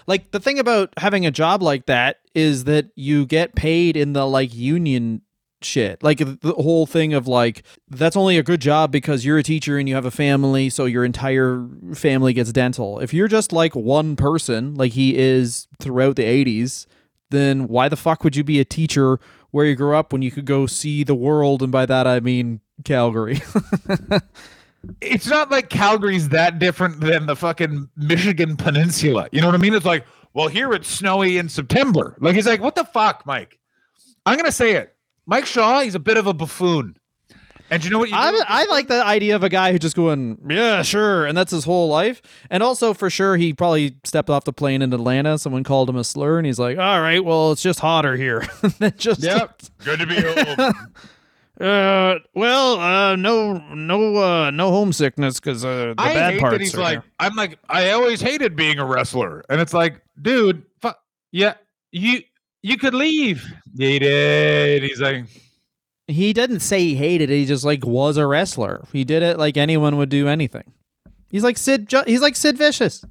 [0.06, 4.12] Like the thing about having a job like that is that you get paid in
[4.12, 5.22] the like union
[5.62, 6.02] shit.
[6.02, 9.78] Like the whole thing of like that's only a good job because you're a teacher
[9.78, 13.00] and you have a family, so your entire family gets dental.
[13.00, 16.86] If you're just like one person, like he is throughout the 80s,
[17.30, 19.18] then why the fuck would you be a teacher
[19.50, 22.20] where you grew up when you could go see the world and by that I
[22.20, 23.40] mean Calgary.
[25.00, 29.28] it's not like Calgary's that different than the fucking Michigan Peninsula.
[29.32, 29.74] You know what I mean?
[29.74, 32.16] It's like, well, here it's snowy in September.
[32.20, 33.58] Like he's like, what the fuck, Mike?
[34.26, 34.94] I'm gonna say it.
[35.26, 36.96] Mike Shaw, he's a bit of a buffoon.
[37.70, 38.08] And you know what?
[38.08, 38.42] You I.
[38.48, 41.64] I like the idea of a guy who just going, yeah, sure, and that's his
[41.64, 42.22] whole life.
[42.50, 45.38] And also, for sure, he probably stepped off the plane in Atlanta.
[45.38, 48.46] Someone called him a slur, and he's like, all right, well, it's just hotter here.
[48.78, 49.62] Then just Yep.
[49.84, 50.74] Good to be home.
[51.60, 56.52] Uh, well, uh, no, no, uh, no homesickness because uh, the I bad hate parts
[56.54, 57.10] that he's are like, there.
[57.18, 60.92] I'm like, I always hated being a wrestler, and it's like, dude, fu-
[61.32, 61.54] yeah,
[61.90, 62.20] you
[62.62, 63.44] you could leave.
[63.74, 64.82] Yeah, he did.
[64.84, 65.24] He's like,
[66.08, 67.36] he didn't say he hated it.
[67.36, 68.84] He just like was a wrestler.
[68.92, 70.64] He did it like anyone would do anything.
[71.30, 71.88] He's like Sid.
[71.88, 73.04] Ju- he's like Sid Vicious.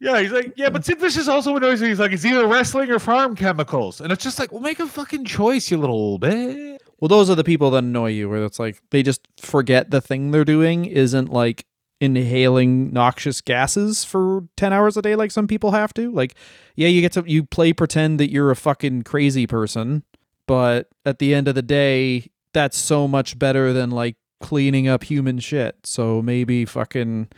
[0.00, 1.88] yeah, he's like, yeah, but Sid Vicious also annoys me.
[1.88, 4.86] He's like, it's either wrestling or farm chemicals, and it's just like, well, make a
[4.86, 6.80] fucking choice, you little bit.
[7.00, 10.00] Well, those are the people that annoy you, where it's like they just forget the
[10.00, 11.64] thing they're doing isn't like
[12.00, 16.12] inhaling noxious gases for 10 hours a day like some people have to.
[16.12, 16.34] Like,
[16.76, 20.04] yeah, you get to you play pretend that you're a fucking crazy person,
[20.48, 25.04] but at the end of the day, that's so much better than like cleaning up
[25.04, 25.76] human shit.
[25.84, 27.28] So maybe fucking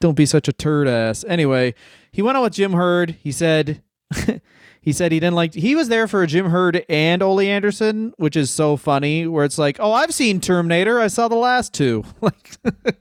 [0.00, 1.24] don't be such a turd ass.
[1.26, 1.74] Anyway,
[2.12, 3.16] he went on with Jim Herd.
[3.22, 3.82] He said
[4.80, 8.36] he said he didn't like he was there for Jim Herd and Ole Anderson, which
[8.36, 11.00] is so funny where it's like, "Oh, I've seen Terminator.
[11.00, 12.04] I saw the last two.
[12.20, 12.50] Like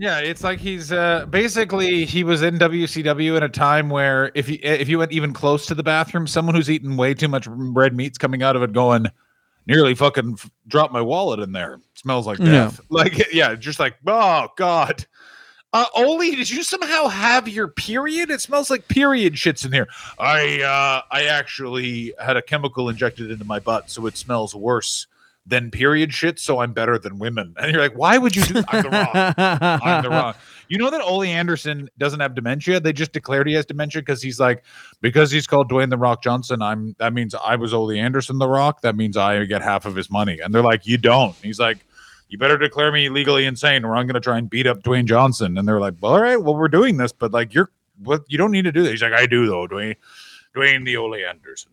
[0.00, 4.48] Yeah, it's like he's uh basically he was in WCW at a time where if
[4.48, 7.46] you if you went even close to the bathroom, someone who's eaten way too much
[7.46, 9.06] red meat's coming out of it going
[9.66, 11.80] nearly fucking f- dropped my wallet in there.
[11.96, 12.46] smells like Yeah.
[12.46, 12.80] death.
[12.90, 15.04] Like yeah, just like oh god.
[15.74, 18.30] Uh Oli, did you somehow have your period?
[18.30, 19.86] It smells like period shits in here.
[20.18, 25.06] I uh I actually had a chemical injected into my butt, so it smells worse
[25.46, 27.54] than period shit, so I'm better than women.
[27.58, 28.66] And you're like, why would you do that?
[28.68, 29.82] I'm the rock.
[29.84, 30.34] I'm the wrong.
[30.68, 32.78] You know that Ole Anderson doesn't have dementia.
[32.78, 34.62] They just declared he has dementia because he's like
[35.00, 36.62] because he's called Dwayne the Rock Johnson.
[36.62, 38.82] I'm that means I was Ole Anderson the Rock.
[38.82, 40.38] That means I get half of his money.
[40.38, 41.34] And they're like, you don't.
[41.42, 41.78] He's like,
[42.28, 45.58] you better declare me legally insane, or I'm gonna try and beat up Dwayne Johnson.
[45.58, 47.70] And they're like, well, all right, well, we're doing this, but like you're
[48.04, 48.90] what you don't need to do that.
[48.90, 49.96] He's like, I do though, Dwayne,
[50.54, 51.72] Dwayne the Ole Anderson.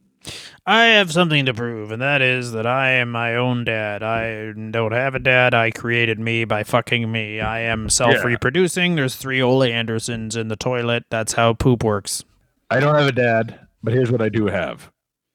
[0.66, 4.04] I have something to prove, and that is that I am my own dad.
[4.04, 5.54] I don't have a dad.
[5.54, 7.40] I created me by fucking me.
[7.40, 8.96] I am self reproducing.
[8.96, 11.04] There's three Ole Andersons in the toilet.
[11.10, 12.26] That's how poop works.
[12.70, 14.92] I don't have a dad, but here's what I do have: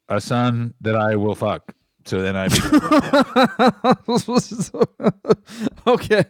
[0.08, 1.74] a son that I will fuck.
[2.04, 2.46] So then I
[5.86, 6.24] okay.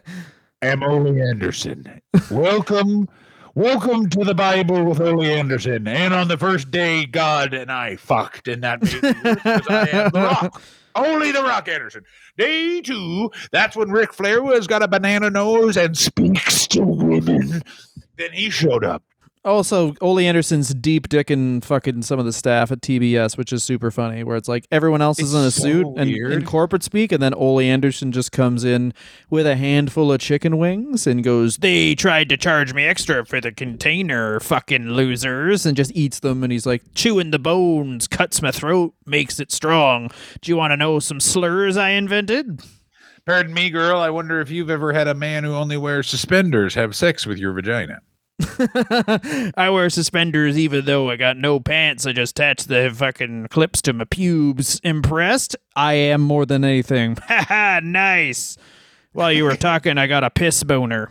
[0.63, 2.01] I am Ole Anderson.
[2.31, 3.09] Welcome,
[3.55, 5.87] welcome to the Bible with Ole Anderson.
[5.87, 9.11] And on the first day, God and I fucked, and that made me
[9.69, 10.63] I am the Rock.
[10.95, 12.05] Only the Rock Anderson.
[12.37, 17.63] Day two, that's when Ric Flair was got a banana nose and speaks to women.
[18.17, 19.03] Then he showed up.
[19.45, 23.91] Also, Ole Anderson's deep dicking fucking some of the staff at TBS, which is super
[23.91, 26.85] funny, where it's like everyone else is It's in a so suit and in corporate
[26.85, 28.95] speak, and then Ole Anderson just comes in
[29.31, 33.41] with a handful of chicken wings and goes, They tried to charge me extra for
[33.41, 35.67] the container, fucking losers.
[35.67, 39.51] and just eats them, and he's like, Chewing the bones cuts my throat, makes it
[39.51, 40.09] strong.
[40.41, 42.61] Do you want to know some slurs I invented?
[43.27, 43.99] Pardon me, girl.
[43.99, 47.39] I wonder if you've ever had a man who only wears suspenders have sex with
[47.39, 48.01] your vagina.
[49.57, 52.07] I wear suspenders even though I got no pants.
[52.07, 54.81] I just attach the fucking clips to my pubes.
[54.83, 55.57] Impressed?
[55.77, 57.17] I am more than anything.
[57.17, 58.57] Haha, nice.
[59.13, 61.11] While you were talking, I got a piss boner.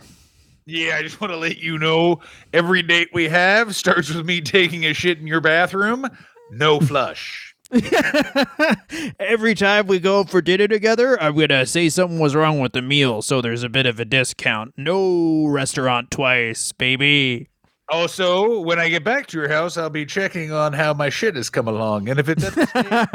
[0.66, 2.20] Yeah, I just want to let you know
[2.52, 6.06] every date we have starts with me taking a shit in your bathroom.
[6.50, 7.51] No flush.
[9.18, 12.82] Every time we go for dinner together, I'm gonna say something was wrong with the
[12.82, 14.74] meal, so there's a bit of a discount.
[14.76, 17.48] No restaurant twice, baby.
[17.88, 21.36] Also, when I get back to your house, I'll be checking on how my shit
[21.36, 22.08] has come along.
[22.08, 23.08] And if it doesn't stay there,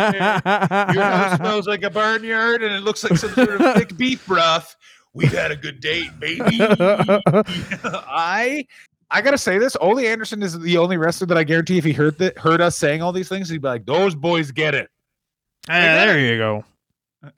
[0.94, 4.26] your house smells like a barnyard and it looks like some sort of thick beef
[4.28, 4.76] broth,
[5.14, 6.60] we've had a good date, baby.
[6.62, 8.66] I
[9.10, 11.94] I gotta say this: Ole Anderson is the only wrestler that I guarantee if he
[11.94, 14.90] heard that heard us saying all these things, he'd be like, "Those boys get it."
[15.70, 16.66] Ah, there you go.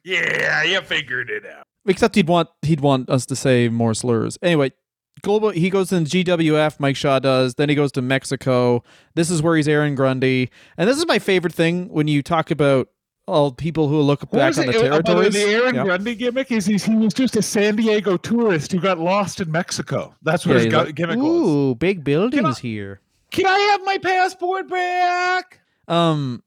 [0.03, 1.65] Yeah, you figured it out.
[1.85, 4.37] Except he'd want he'd want us to say more slurs.
[4.41, 4.71] Anyway,
[5.21, 8.83] global he goes to the GWF, Mike Shaw does, then he goes to Mexico.
[9.15, 10.49] This is where he's Aaron Grundy.
[10.77, 12.89] And this is my favorite thing when you talk about
[13.29, 14.81] all people who look What back on the it?
[14.81, 15.33] Territories.
[15.33, 15.83] The Aaron Yeah.
[15.83, 19.51] Grundy gimmick is he's, he was just a San Diego tourist who got lost in
[19.51, 20.15] Mexico.
[20.21, 21.25] That's what Yeah, his like, gimmick was.
[21.25, 23.01] Ooh, big buildings Can I- here.
[23.31, 25.59] Can I have my passport back?
[25.87, 26.41] Um,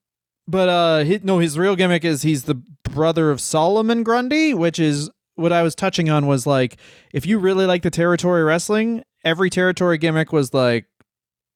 [0.48, 4.80] but uh, hi no, his real gimmick is he's the brother of Solomon Grundy, which
[4.80, 6.26] is what I was touching on.
[6.26, 6.76] Was like,
[7.12, 10.86] if you really like the territory wrestling, every territory gimmick was like,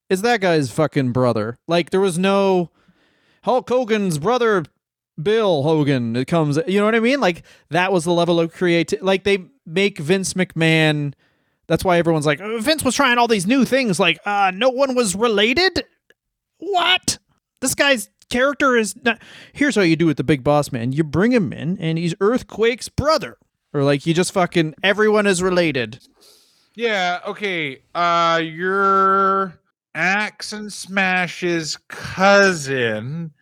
[0.08, 1.58] is that guy's fucking brother?
[1.66, 2.70] Like, there was no
[3.42, 4.64] Hulk Hogan's brother,
[5.22, 6.14] Bill Hogan.
[6.16, 7.20] It comes, you know what I mean?
[7.20, 9.02] Like that was the level of creative.
[9.02, 11.14] Like they make Vince McMahon.
[11.68, 14.68] That's why everyone's like, Uh, Vince was trying all these new things, like uh, no
[14.70, 15.84] one was related.
[16.58, 17.18] What?
[17.60, 19.20] This guy's character is not.
[19.52, 22.12] here's how you do it the big boss man you bring him in and he's
[22.20, 23.38] earthquake's brother
[23.72, 26.00] or like you just fucking everyone is related
[26.74, 27.82] Yeah, okay.
[27.94, 29.54] Uh your
[29.94, 33.32] Axe and Smash's cousin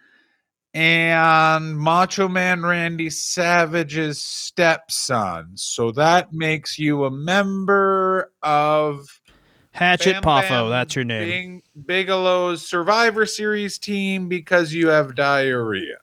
[0.75, 5.53] and Macho Man Randy Savage's stepson.
[5.55, 9.21] So that makes you a member of
[9.71, 11.29] Hatchet Bam Poffo, Bam that's your name.
[11.29, 15.97] Bing- Bigelow's Survivor Series team because you have diarrhea.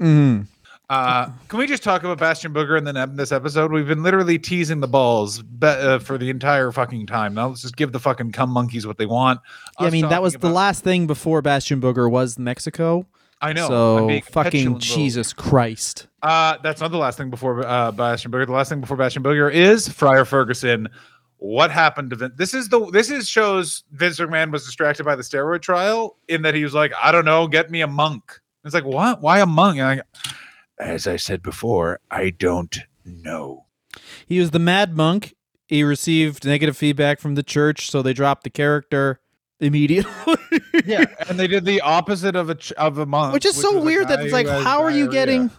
[0.00, 0.46] mm.
[0.88, 3.70] Uh, can we just talk about Bastion Booger in the in this episode?
[3.70, 7.32] We've been literally teasing the balls be- uh, for the entire fucking time.
[7.32, 9.40] Now let's just give the fucking cum monkeys what they want.
[9.78, 13.06] yeah, i mean that talking was the last thing before bastion booger was mexico
[13.40, 13.68] I know.
[13.68, 18.46] So fucking jesus christ Uh, that's not the last thing before uh, Bastion Booger.
[18.46, 20.88] The last thing before Bastion Booger is Friar Ferguson.
[21.38, 22.34] What happened to Vince?
[22.36, 26.42] This is the this is shows Vince McMahon was distracted by the steroid trial in
[26.42, 28.38] that he was like, I don't know, get me a monk.
[28.64, 29.22] It's like, what?
[29.22, 30.02] Why a monk?
[30.78, 33.64] As I said before, I don't know.
[34.26, 35.34] he was the mad monk
[35.70, 39.20] he received negative feedback from the church, so they dropped the character
[39.60, 40.12] immediately.
[40.86, 43.72] yeah, and they did the opposite of a ch- of a month, which is so
[43.74, 45.50] was a weird that it's like, how are you getting?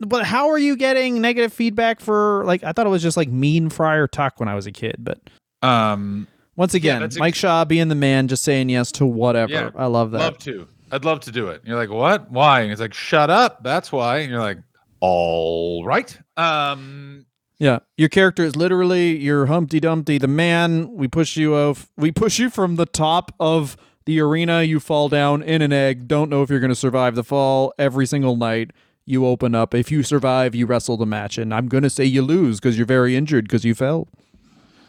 [0.00, 2.64] But how are you getting negative feedback for like?
[2.64, 5.18] I thought it was just like mean Friar Tuck when I was a kid, but
[5.62, 6.26] Um,
[6.56, 9.52] once again, ex- Mike Shaw being the man, just saying yes to whatever.
[9.52, 9.70] Yeah.
[9.76, 10.18] I love that.
[10.18, 10.68] love to.
[10.92, 11.60] I'd love to do it.
[11.60, 12.30] And you're like, what?
[12.30, 12.60] Why?
[12.60, 13.64] And it's like, shut up.
[13.64, 14.18] That's why.
[14.18, 14.58] And you're like,
[15.00, 16.16] all right.
[16.36, 17.26] Um,
[17.58, 20.92] Yeah, your character is literally your Humpty Dumpty, the man.
[20.92, 21.88] We push you off.
[21.96, 23.76] We push you from the top of
[24.06, 24.62] the arena.
[24.62, 26.08] You fall down in an egg.
[26.08, 27.72] Don't know if you're going to survive the fall.
[27.78, 28.72] Every single night,
[29.06, 29.72] you open up.
[29.74, 32.76] If you survive, you wrestle the match, and I'm going to say you lose because
[32.76, 34.08] you're very injured because you fell.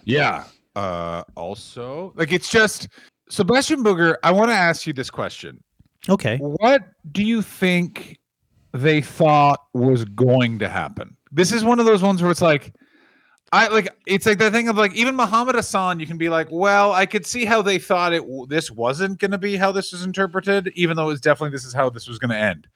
[0.04, 0.46] yeah.
[0.76, 2.90] Uh, also, like, it's just
[3.30, 4.18] Sebastian Booger.
[4.24, 5.64] I want to ask you this question.
[6.10, 6.38] Okay.
[6.38, 8.20] What do you think
[8.74, 11.15] they thought was going to happen?
[11.32, 12.74] This is one of those ones where it's like,
[13.52, 16.00] I like it's like that thing of like even Muhammad Hassan.
[16.00, 18.24] You can be like, well, I could see how they thought it.
[18.50, 21.64] This wasn't going to be how this was interpreted, even though it was definitely this
[21.64, 22.68] is how this was going to end.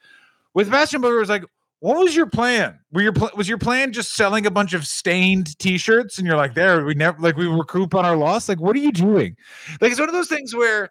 [0.54, 1.44] With Sebastian Booger, was like,
[1.80, 2.78] what was your plan?
[2.92, 6.36] Were your pl- was your plan just selling a bunch of stained T-shirts, and you're
[6.36, 8.48] like, there, we never like we recoup on our loss.
[8.48, 9.36] Like, what are you doing?
[9.80, 10.90] Like, it's one of those things where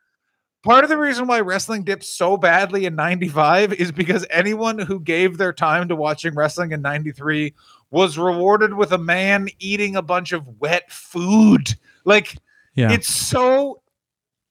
[0.64, 5.00] part of the reason why wrestling dipped so badly in 95 is because anyone who
[5.00, 7.54] gave their time to watching wrestling in 93
[7.92, 12.36] was rewarded with a man eating a bunch of wet food like
[12.76, 12.92] Yeah.
[12.92, 13.82] it's so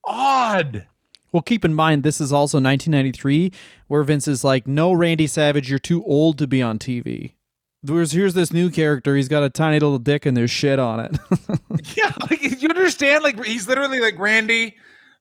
[0.05, 0.87] odd
[1.33, 3.53] Well, keep in mind this is also 1993,
[3.87, 7.33] where Vince is like, "No, Randy Savage, you're too old to be on TV."
[7.83, 9.15] There's here's this new character.
[9.15, 11.19] He's got a tiny little dick and there's shit on it.
[11.97, 14.75] yeah like you understand like he's literally like randy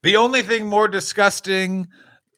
[0.03, 1.87] the only thing more disgusting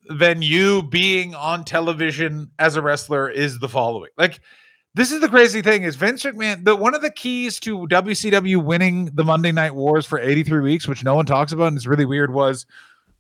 [0.10, 4.39] than you being on television as a wrestler is the following like
[4.95, 8.64] this is the crazy thing is Vince McMahon the one of the keys to WCW
[8.64, 11.86] winning the Monday Night Wars for 83 weeks which no one talks about and it's
[11.86, 12.66] really weird was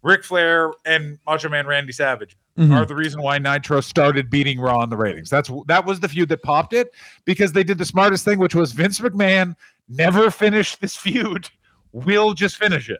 [0.01, 2.73] Ric Flair and Macho Man Randy Savage Mhm.
[2.75, 5.29] are the reason why Nitro started beating Raw in the ratings.
[5.29, 6.91] That's that was the feud that popped it
[7.23, 9.55] because they did the smartest thing, which was Vince McMahon
[9.87, 11.49] never finished this feud.
[11.91, 12.99] We'll just finish it.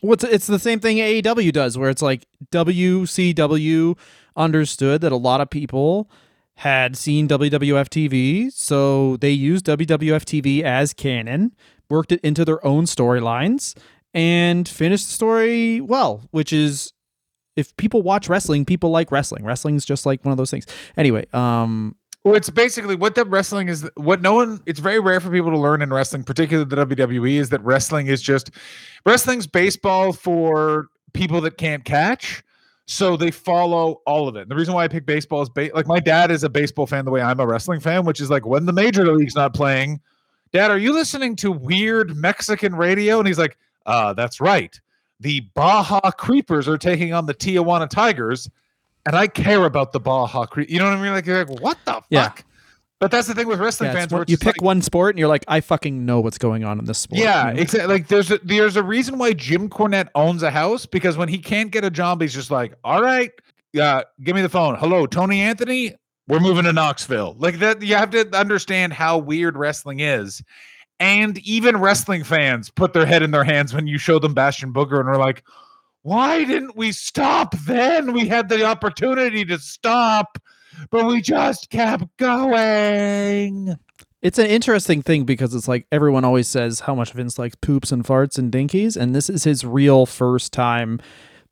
[0.00, 3.98] What's it's the same thing AEW does, where it's like WCW
[4.36, 6.10] understood that a lot of people
[6.56, 11.54] had seen WWF TV, so they used WWF TV as canon,
[11.88, 13.74] worked it into their own storylines,
[14.12, 16.92] and finished the story well, which is
[17.56, 19.44] if people watch wrestling, people like wrestling.
[19.44, 20.66] Wrestling's just like one of those things.
[20.96, 23.88] Anyway, um Well, it's basically what the wrestling is.
[23.94, 24.60] What no one.
[24.66, 28.08] It's very rare for people to learn in wrestling, particularly the WWE, is that wrestling
[28.08, 28.50] is just
[29.06, 32.42] wrestling's baseball for people that can't catch.
[32.86, 34.48] So they follow all of it.
[34.48, 37.04] The reason why I pick baseball is ba- like my dad is a baseball fan
[37.04, 40.00] the way I'm a wrestling fan, which is like when the major league's not playing,
[40.52, 43.18] Dad, are you listening to weird Mexican radio?
[43.18, 43.56] And he's like,
[43.86, 44.78] uh, that's right.
[45.20, 48.50] The Baja Creepers are taking on the Tijuana Tigers,
[49.06, 50.70] and I care about the Baja Creep.
[50.70, 51.12] You know what I mean?
[51.12, 52.06] Like, you're like, what the fuck?
[52.10, 52.32] Yeah.
[53.00, 54.28] But that's the thing with wrestling yeah, fans.
[54.28, 56.84] you pick like, one sport and you're like, I fucking know what's going on in
[56.84, 57.18] this sport.
[57.18, 57.62] yeah, you know?
[57.62, 57.94] exactly.
[57.94, 61.38] Like there's a there's a reason why Jim Cornette owns a house because when he
[61.38, 63.32] can't get a job, he's just like, all right,
[63.80, 64.76] uh, give me the phone.
[64.76, 65.96] Hello, Tony Anthony.
[66.28, 67.36] We're moving to Knoxville.
[67.38, 70.42] Like that, you have to understand how weird wrestling is.
[71.00, 74.74] And even wrestling fans put their head in their hands when you show them Bastion
[74.74, 75.42] Booger and are like,
[76.02, 78.12] why didn't we stop then?
[78.12, 80.38] We had the opportunity to stop,
[80.90, 83.76] but we just kept going.
[84.22, 87.90] It's an interesting thing because it's like everyone always says how much Vince likes poops
[87.90, 91.00] and farts and dinkies, and this is his real first time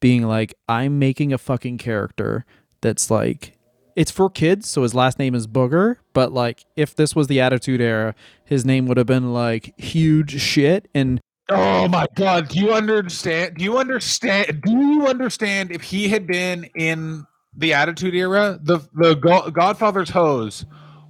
[0.00, 2.44] being like, I'm making a fucking character
[2.80, 3.54] that's like
[3.96, 7.40] it's for kids, so his last name is Booger, but like if this was the
[7.40, 11.20] Attitude Era, his name would have been like huge shit and
[11.50, 13.56] Oh my god, do you understand?
[13.56, 14.62] Do you understand?
[14.62, 17.26] Do you understand if he had been in
[17.56, 20.64] the Attitude Era, the the Godfather's hose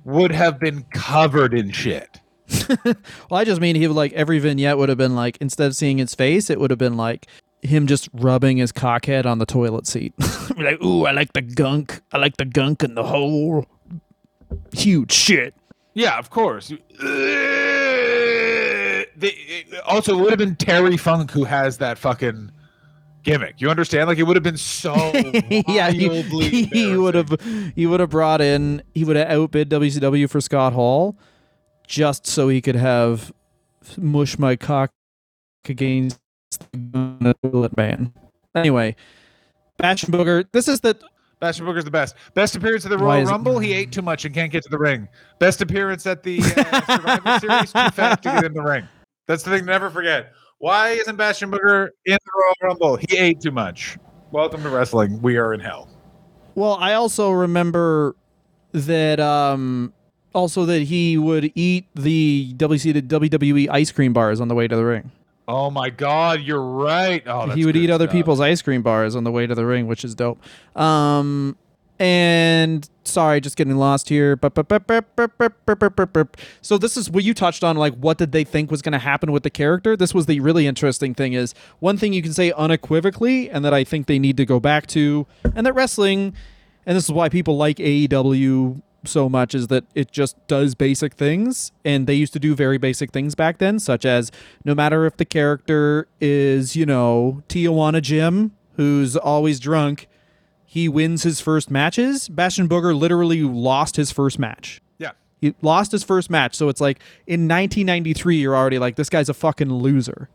[0.08, 2.20] would have been covered in shit.
[2.84, 2.96] well,
[3.32, 5.98] I just mean he would like every vignette would have been like instead of seeing
[5.98, 7.26] his face, it would have been like
[7.60, 10.14] him just rubbing his cockhead on the toilet seat.
[10.56, 12.00] Like, ooh, I like the gunk.
[12.10, 13.64] I like the gunk in the hole.
[14.72, 15.54] Huge shit.
[15.94, 16.72] Yeah, of course.
[19.86, 22.50] Also, it would have been Terry Funk who has that fucking
[23.22, 23.60] gimmick.
[23.60, 24.08] You understand?
[24.08, 24.94] Like it would have been so
[25.68, 27.36] yeah, he, he would have
[27.74, 31.16] he would have brought in he would have outbid WCW for Scott Hall
[31.86, 33.32] just so he could have
[33.96, 34.90] mush my cock
[35.68, 36.18] against
[36.72, 38.12] the bullet man.
[38.54, 38.96] Anyway,
[39.78, 40.98] Bastion Booger, this is the
[41.40, 42.14] Bastion Booger's the best.
[42.34, 43.58] Best appearance at the Royal is it- Rumble.
[43.58, 45.08] He ate too much and can't get to the ring.
[45.38, 47.72] Best appearance at the uh, Survivor Series.
[47.72, 48.88] Too fat to get in the ring.
[49.28, 49.60] That's the thing.
[49.60, 50.32] to Never forget.
[50.56, 52.96] Why isn't Bastion Booger in the Royal Rumble?
[52.96, 53.96] He ate too much.
[54.32, 55.22] Welcome to wrestling.
[55.22, 55.88] We are in hell.
[56.54, 58.16] Well, I also remember
[58.72, 59.92] that um
[60.34, 64.66] also that he would eat the WC to WWE ice cream bars on the way
[64.66, 65.12] to the ring.
[65.46, 67.22] Oh my God, you're right.
[67.26, 69.86] Oh, he would eat other people's ice cream bars on the way to the ring,
[69.86, 70.40] which is dope.
[70.74, 71.56] Um
[71.98, 74.38] and sorry, just getting lost here.
[76.60, 78.98] So this is what you touched on, like what did they think was going to
[78.98, 79.96] happen with the character?
[79.96, 83.74] This was the really interesting thing is one thing you can say unequivocally, and that
[83.74, 86.34] I think they need to go back to, and that wrestling,
[86.86, 91.14] and this is why people like AEW so much is that it just does basic
[91.14, 94.30] things and they used to do very basic things back then such as
[94.64, 100.08] no matter if the character is you know tijuana jim who's always drunk
[100.78, 102.28] he wins his first matches.
[102.28, 104.80] Bastion Booger literally lost his first match.
[104.98, 105.12] Yeah.
[105.40, 106.54] He lost his first match.
[106.54, 110.28] So it's like in 1993, you're already like, this guy's a fucking loser.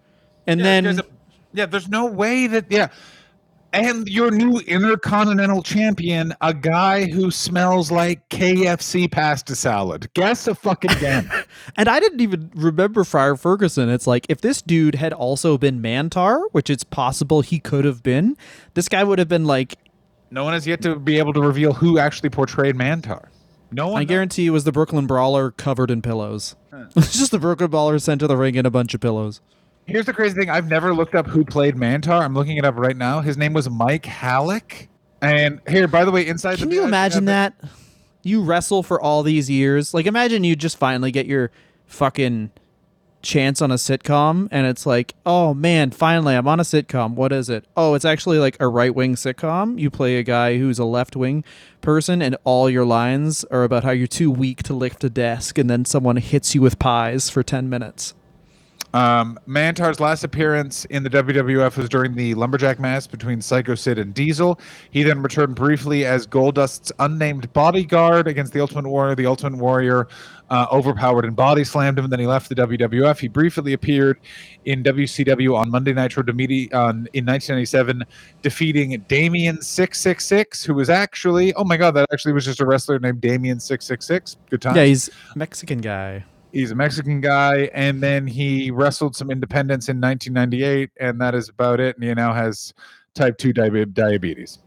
[0.47, 1.05] And Yeah, then, there's a-
[1.53, 2.87] yeah, there's no way that yeah.
[3.71, 10.13] And your new intercontinental champion, a guy who smells like KFC pasta salad.
[10.13, 11.27] Guess a fucking again.
[11.75, 13.89] and I didn't even remember Friar Ferguson.
[13.89, 18.03] It's like if this dude had also been Mantaur, which it's possible he could have
[18.03, 18.37] been,
[18.75, 19.75] this guy would have been like,
[20.33, 23.29] no one has yet to be able to reveal who actually portrayed Mantaur.
[23.71, 24.01] No one.
[24.01, 26.55] I guarantee it was the Brooklyn Brawler covered in pillows.
[26.95, 29.41] it's just the Brooklyn Brawler sent to the ring in a bunch of pillows.
[29.85, 32.21] Here's the crazy thing: I've never looked up who played Mantaur.
[32.21, 33.21] I'm looking it up right now.
[33.21, 34.87] His name was Mike Halac.
[35.21, 37.53] And here, by the way, inside Can the you imagine that?
[38.23, 39.93] You wrestle for all these years.
[39.93, 41.51] Like, imagine you just finally get your
[41.85, 42.51] fucking
[43.23, 47.15] chance on a sitcom, and it's like, oh man, finally I'm on a sitcom.
[47.15, 47.65] What is it?
[47.75, 49.79] Oh, it's actually like a right wing sitcom.
[49.79, 51.43] You play a guy who's a left wing
[51.81, 55.57] person, and all your lines are about how you're too weak to lift a desk,
[55.57, 58.13] and then someone hits you with pies for 10 minutes.
[58.93, 63.97] Um, Mantaur's last appearance in the WWF was during the lumberjack match between Psycho Sid
[63.97, 64.59] and Diesel.
[64.91, 69.15] He then returned briefly as Goldust's unnamed bodyguard against the Ultimate Warrior.
[69.15, 70.07] The Ultimate Warrior
[70.53, 73.17] uh, overpowered and body slammed him, and then he left the WWF.
[73.17, 74.19] He briefly appeared
[74.65, 78.03] in WCW on Monday Nitro Demiti- on in 1997,
[78.43, 82.59] defeating Damien Six Six Six, who was actually oh my god, that actually was just
[82.59, 84.37] a wrestler named Damien Six Six Six.
[84.51, 84.75] Good time.
[84.75, 86.23] Yeah, he's Mexican guy.
[86.51, 91.49] He's a Mexican guy, and then he wrestled some independence in 1998, and that is
[91.49, 91.95] about it.
[91.95, 92.75] And he now has
[93.15, 94.59] type 2 diabe- diabetes.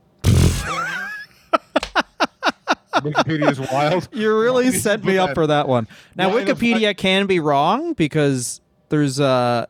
[3.02, 4.08] Wikipedia is wild.
[4.16, 5.86] You really set me up for that one.
[6.16, 9.66] Now Why the fuck- Wikipedia can be wrong because there's uh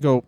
[0.00, 0.24] go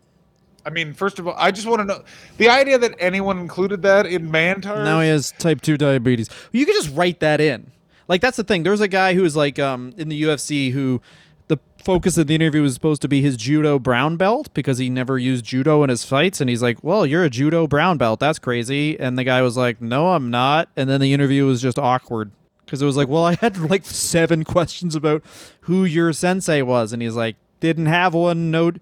[0.65, 2.05] I mean, first of all, I just want to know
[2.37, 4.85] the idea that anyone included that in Mantaur.
[4.85, 6.29] now he has type 2 diabetes.
[6.53, 7.73] You could just write that in.
[8.09, 8.63] Like that's the thing.
[8.63, 11.01] There's a guy who's like um in the UFC who
[11.49, 14.89] the focus of the interview was supposed to be his judo brown belt because he
[14.89, 18.21] never used judo in his fights and he's like, "Well, you're a judo brown belt.
[18.21, 21.61] That's crazy." And the guy was like, "No, I'm not." And then the interview was
[21.63, 22.33] just awkward
[22.73, 25.23] because it was like, "Well, I had like seven questions about
[25.63, 28.51] who your sensei was." And he's like, "Didn't have one.
[28.51, 28.73] No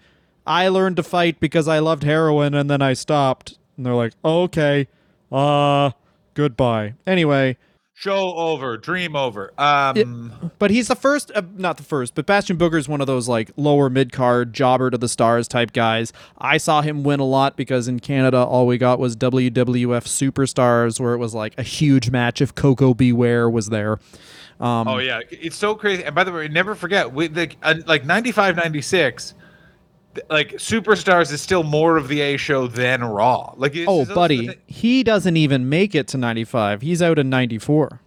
[0.46, 4.12] I learned to fight because I loved heroin and then I stopped." And they're like,
[4.24, 4.86] "Okay.
[5.32, 5.90] Uh,
[6.34, 7.56] goodbye." Anyway,
[8.00, 9.52] Show over, dream over.
[9.58, 13.06] Um, but he's the first, uh, not the first, but Bastion Booger is one of
[13.06, 16.10] those like lower mid card, jobber to the stars type guys.
[16.38, 19.52] I saw him win a lot because in Canada, all we got was WWF
[20.06, 23.12] Superstars, where it was like a huge match if Koko B.
[23.12, 23.98] Ware was there.
[24.60, 26.02] Um, oh yeah, it's so crazy.
[26.02, 29.39] And by the way, never forget, with the uh, like 95, 96, th-
[30.28, 33.54] like Superstars is still more of the A show than Raw.
[33.56, 36.82] Like, it's- oh, buddy, he doesn't even make it to 95.
[36.82, 38.00] He's out in 94.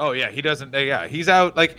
[0.00, 0.72] Oh yeah, he doesn't.
[0.72, 1.56] Yeah, he's out.
[1.56, 1.76] Like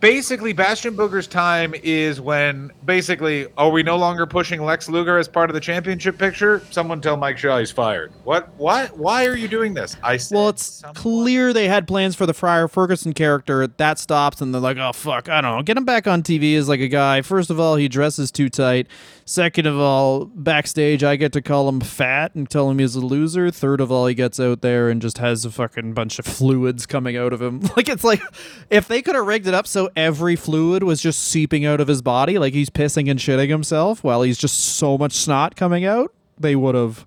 [0.00, 5.28] basically, Bastion Booger's time is when basically, are we no longer pushing Lex Luger as
[5.28, 6.62] part of the championship picture?
[6.70, 8.12] Someone tell Mike Shaw he's fired.
[8.24, 8.48] What?
[8.56, 8.96] What?
[8.96, 9.96] Why are you doing this?
[10.02, 13.66] I said Well, it's someone- clear they had plans for the Friar Ferguson character.
[13.66, 15.62] That stops, and they're like, "Oh fuck, I don't know.
[15.62, 17.22] Get him back on TV as like a guy.
[17.22, 18.86] First of all, he dresses too tight.
[19.24, 23.00] Second of all, backstage, I get to call him fat and tell him he's a
[23.00, 23.50] loser.
[23.50, 26.86] Third of all, he gets out there and just has a fucking bunch of fluids
[26.86, 27.60] coming out of him.
[27.76, 28.22] Like it's like
[28.70, 31.88] if they could have rigged it up so every fluid was just seeping out of
[31.88, 35.84] his body, like he's pissing and shitting himself, while he's just so much snot coming
[35.84, 37.06] out, they would have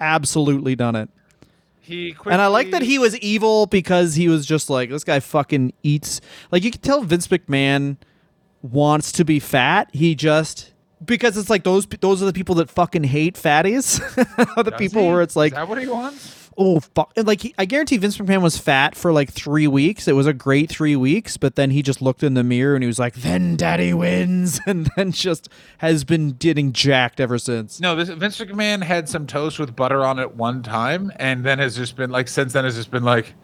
[0.00, 1.08] absolutely done it.
[1.80, 5.04] He quickly, And I like that he was evil because he was just like this
[5.04, 6.20] guy fucking eats.
[6.50, 7.96] Like you can tell Vince McMahon
[8.62, 9.90] wants to be fat.
[9.92, 10.72] He just
[11.04, 13.98] because it's like those those are the people that fucking hate fatties.
[14.54, 15.08] the Does people he?
[15.08, 16.41] where it's like is that what he wants?
[16.56, 17.12] Oh fuck!
[17.16, 20.08] Like he, I guarantee Vince McMahon was fat for like three weeks.
[20.08, 22.82] It was a great three weeks, but then he just looked in the mirror and
[22.82, 25.48] he was like, "Then Daddy wins," and then just
[25.78, 27.80] has been getting jacked ever since.
[27.80, 31.58] No, this Vince McMahon had some toast with butter on it one time, and then
[31.58, 33.34] has just been like since then has just been like,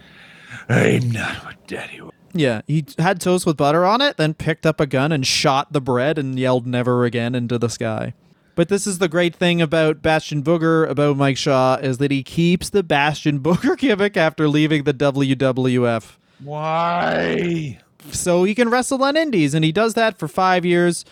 [0.68, 2.00] I'm not what Daddy.
[2.00, 5.26] was." Yeah, he had toast with butter on it, then picked up a gun and
[5.26, 8.12] shot the bread and yelled "Never again" into the sky.
[8.58, 12.24] But this is the great thing about Bastion Booger about Mike Shaw is that he
[12.24, 16.16] keeps the Bastion Booger gimmick after leaving the WWF.
[16.42, 17.78] Why?
[18.10, 21.04] so he can wrestle on indies and he does that for five years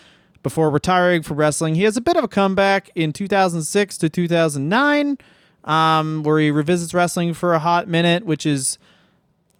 [0.43, 5.17] before retiring from wrestling he has a bit of a comeback in 2006 to 2009
[5.63, 8.77] um, where he revisits wrestling for a hot minute which is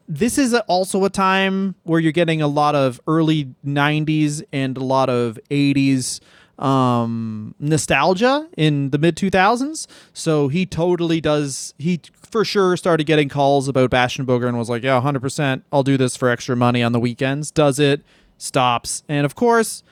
[0.07, 4.83] this is also a time where you're getting a lot of early 90s and a
[4.83, 6.21] lot of 80s
[6.59, 9.87] um, nostalgia in the mid 2000s.
[10.13, 11.73] So he totally does.
[11.77, 15.63] He for sure started getting calls about Bastion Booger and was like, yeah, 100%.
[15.71, 17.51] I'll do this for extra money on the weekends.
[17.51, 18.01] Does it,
[18.37, 19.03] stops.
[19.07, 19.83] And of course,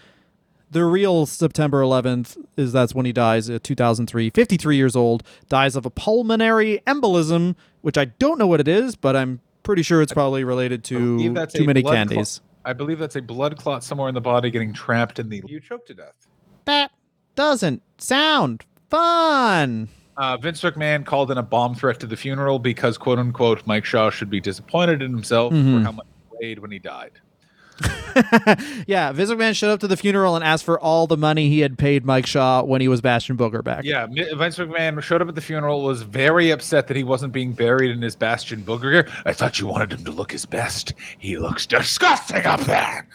[0.72, 5.76] the real September 11th is that's when he dies at 2003, 53 years old, dies
[5.76, 10.02] of a pulmonary embolism, which I don't know what it is, but I'm pretty sure
[10.02, 12.42] it's probably related to too many blood candies.
[12.66, 15.44] I believe that's a blood clot somewhere in the body getting trapped in the.
[15.46, 16.28] You choked to death.
[16.66, 16.92] That
[17.36, 19.90] doesn't sound fun.
[20.18, 23.84] Uh, Vince McMahon called in a bomb threat to the funeral because, quote unquote, Mike
[23.86, 25.78] Shaw should be disappointed in himself Mhm.
[25.80, 27.12] for how much he weighed when he died.
[28.88, 31.60] yeah, Vince McMahon showed up to the funeral and asked for all the money he
[31.60, 33.84] had paid Mike Shaw when he was Bastion Booger back.
[33.84, 37.52] Yeah, Vince McMahon showed up at the funeral, was very upset that he wasn't being
[37.52, 39.08] buried in his Bastion Booger gear.
[39.26, 40.94] I thought you wanted him to look his best.
[41.18, 43.06] He looks disgusting up there.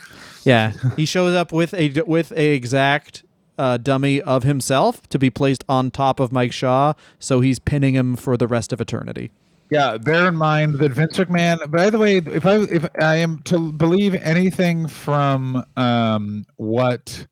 [0.45, 3.25] Yeah, he shows up with a with a exact
[3.59, 7.95] uh, dummy of himself to be placed on top of Mike Shaw, so he's pinning
[7.95, 9.31] him for the rest of eternity.
[9.71, 11.71] Yeah, bear in mind that Vince McMahon.
[11.71, 17.27] By the way, if I if I am to believe anything from um, what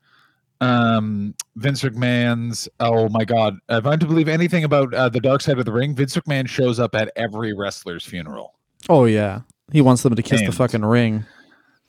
[0.61, 5.41] um, Vince McMahon's, oh my God, if I'm to believe anything about uh, the Dark
[5.41, 8.55] Side of the Ring, Vince McMahon shows up at every wrestler's funeral,
[8.89, 9.41] Oh yeah,
[9.73, 11.27] he wants them to kiss the fucking ring.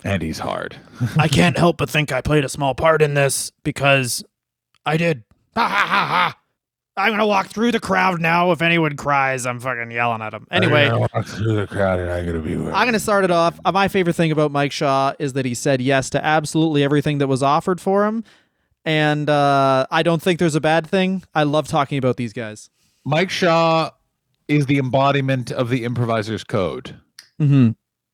[0.04, 0.78] And he's hard.
[1.18, 4.24] I can't help but think I played a small part in this because
[4.86, 5.24] I did.
[5.56, 6.36] Ha ha ha ha.
[6.98, 8.52] I'm gonna walk through the crowd now.
[8.52, 10.46] If anyone cries, I'm fucking yelling at them.
[10.52, 12.54] Anyway, I'm gonna walk through the crowd, and I'm gonna be.
[12.56, 13.58] I'm going to start it off.
[13.64, 17.20] Uh, My favorite thing about Mike Shaw is that he said yes to absolutely everything
[17.20, 18.26] that was offered for him.
[18.84, 21.24] And uh, I don't think there's a bad thing.
[21.34, 22.70] I love talking about these guys.
[23.06, 23.92] Mike Shaw
[24.50, 26.96] is the embodiment of the improviser's code.
[27.40, 27.72] Mm-hmm.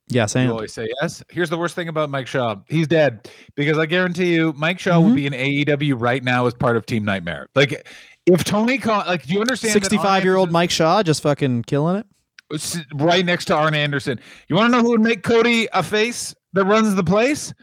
[0.08, 1.24] Yes, You always say yes.
[1.30, 2.58] Here's the worst thing about Mike Shaw.
[2.68, 5.34] He's dead because I guarantee you, Mike Shaw would mm-hmm.
[5.34, 7.48] be in AEW right now as part of Team Nightmare.
[7.56, 7.88] Like,
[8.28, 9.74] if Tony Khan, like, do you understand?
[9.74, 12.06] 65 year old Mike Shaw just fucking killing it.
[12.94, 14.20] right next to Arn Anderson.
[14.48, 17.54] You want to know who would make Cody a face that runs the place?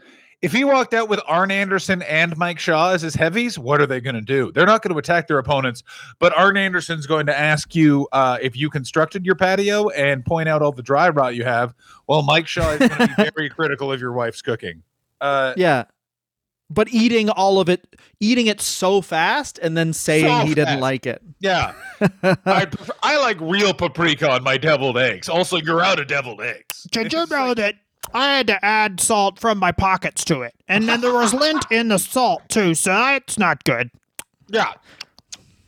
[0.43, 3.85] If he walked out with Arn Anderson and Mike Shaw as his heavies, what are
[3.87, 4.51] they going to do?
[4.51, 5.83] They're not going to attack their opponents,
[6.19, 10.49] but Arn Anderson's going to ask you uh, if you constructed your patio and point
[10.49, 11.73] out all the dry rot you have.
[12.07, 14.83] Well, Mike Shaw is going to be very critical of your wife's cooking.
[15.21, 15.85] Uh, Yeah.
[16.69, 20.65] But eating all of it, eating it so fast and then saying So he didn't
[20.65, 20.81] fast.
[20.81, 21.21] like it.
[21.39, 21.73] yeah,
[22.45, 25.29] I prefer, I like real paprika on my deviled eggs.
[25.29, 26.87] Also, you're out of deviled eggs.
[26.91, 27.75] did you know that
[28.13, 31.65] I had to add salt from my pockets to it, and then there was lint
[31.71, 33.89] in the salt too, so it's not good.
[34.49, 34.73] Yeah.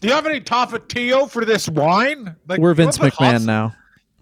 [0.02, 2.36] Do you have any tapatio for this wine?
[2.48, 3.76] Like, We're Vince McMahon now.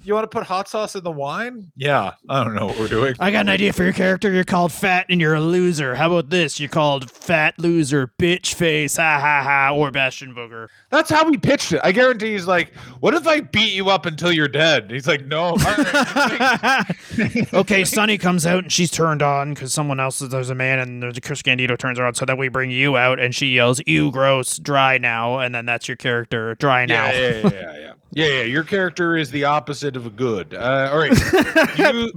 [0.05, 1.71] You want to put hot sauce in the wine?
[1.77, 3.15] Yeah, I don't know what we're doing.
[3.21, 4.29] I got an idea for your character.
[4.33, 5.95] You're called fat and you're a loser.
[5.95, 6.59] How about this?
[6.59, 10.67] You're called fat loser, bitch face, ha ha ha, or Bastion Booger.
[10.89, 11.79] That's how we pitched it.
[11.85, 15.25] I guarantee he's like, "What if I beat you up until you're dead?" He's like,
[15.25, 16.85] "No." All right.
[17.53, 21.01] okay, Sunny comes out and she's turned on because someone else there's a man and
[21.01, 22.13] there's a Chris Candido turns her on.
[22.13, 25.65] So then we bring you out and she yells, "You gross, dry now," and then
[25.65, 27.05] that's your character, dry now.
[27.05, 27.92] yeah, yeah, yeah, yeah, yeah.
[28.15, 28.43] Yeah, yeah.
[28.43, 30.53] Your character is the opposite of a good.
[30.53, 31.77] Uh, all right.
[31.77, 32.11] you,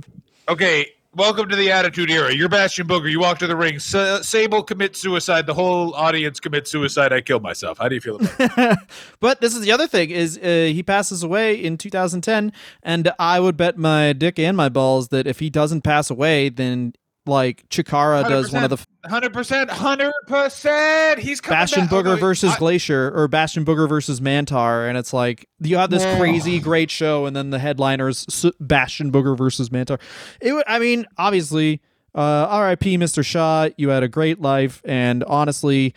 [0.48, 0.86] okay.
[1.14, 2.34] Welcome to the Attitude Era.
[2.34, 3.10] You're Bastion Booger.
[3.10, 3.78] You walk to the ring.
[3.78, 5.46] Sa- Sable commits suicide.
[5.46, 7.10] The whole audience commits suicide.
[7.10, 7.78] I kill myself.
[7.78, 8.78] How do you feel about that?
[9.20, 12.52] but this is the other thing is uh, he passes away in 2010
[12.82, 16.50] and i would bet my dick and my balls that if he doesn't pass away
[16.50, 16.92] then
[17.26, 18.78] like chikara does one of the
[19.08, 21.20] Hundred percent, hundred percent.
[21.20, 21.90] He's coming bastion back.
[21.90, 26.04] booger versus I- glacier or bastion booger versus mantaur and it's like you have this
[26.18, 28.26] crazy great show and then the headliners
[28.58, 30.00] bastion booger versus mantaur
[30.40, 31.80] it would i mean obviously
[32.16, 35.94] uh rip mr shaw you had a great life and honestly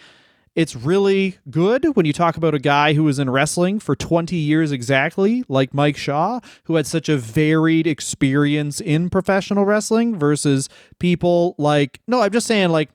[0.60, 4.36] It's really good when you talk about a guy who was in wrestling for 20
[4.36, 10.68] years exactly, like Mike Shaw, who had such a varied experience in professional wrestling versus
[11.00, 12.90] people like, no, I'm just saying, like,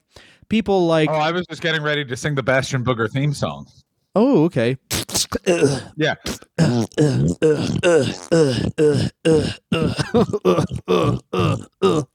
[0.51, 3.67] people like, Oh, I was just getting ready to sing the Bastion Booger theme song.
[4.15, 4.77] Oh, okay.
[5.97, 6.15] Yeah.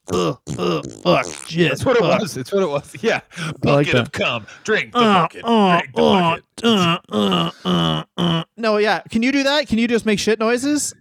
[0.00, 1.70] Fuck shit.
[1.70, 2.36] That's what it was.
[2.36, 2.94] It's what it was.
[3.02, 3.20] Yeah.
[3.38, 4.00] like Bucket that.
[4.02, 4.46] of cum.
[4.64, 5.44] Drink the Uh, bucket.
[5.44, 6.44] uh, Drink the uh, bucket.
[6.64, 8.44] uh, uh, uh, uh.
[8.56, 9.00] No, yeah.
[9.10, 9.66] Can you do that?
[9.68, 10.94] Can you just make shit noises?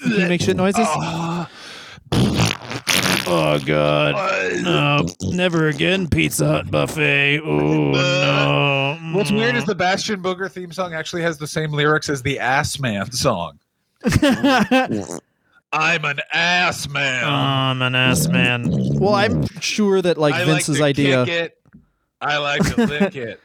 [0.00, 0.86] Can you make shit noises?
[3.32, 4.14] Oh god.
[4.62, 7.40] No, never again Pizza Hut buffet.
[7.40, 8.98] Oh no.
[9.12, 12.38] What's weird is the Bastion Booger theme song actually has the same lyrics as the
[12.38, 13.58] Ass Man song.
[15.72, 17.24] I'm an ass Oh, man.
[17.24, 18.64] I'm an ass man.
[18.98, 21.24] well, I'm sure that like I Vince's like to idea.
[21.26, 21.58] Kick it.
[22.20, 23.40] I like to lick it.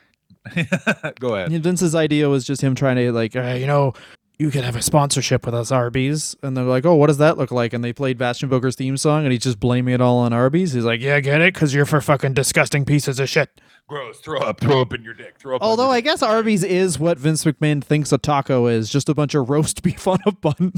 [1.20, 1.52] Go ahead.
[1.64, 3.94] Vince's idea was just him trying to like, Uh, you know,
[4.38, 6.36] you could have a sponsorship with us, Arby's.
[6.44, 8.98] and they're like, "Oh, what does that look like?" And they played Bastion Booger's theme
[8.98, 10.74] song, and he's just blaming it all on Arby's.
[10.74, 11.54] He's like, yeah, get it?
[11.54, 13.62] Because you're for fucking disgusting pieces of shit.
[13.88, 14.20] Gross.
[14.20, 14.60] Throw up.
[14.60, 15.38] Throw up in your dick.
[15.38, 15.62] Throw up.
[15.62, 19.36] Although I guess Arby's is what Vince McMahon thinks a taco is, just a bunch
[19.36, 20.74] of roast beef on a bun.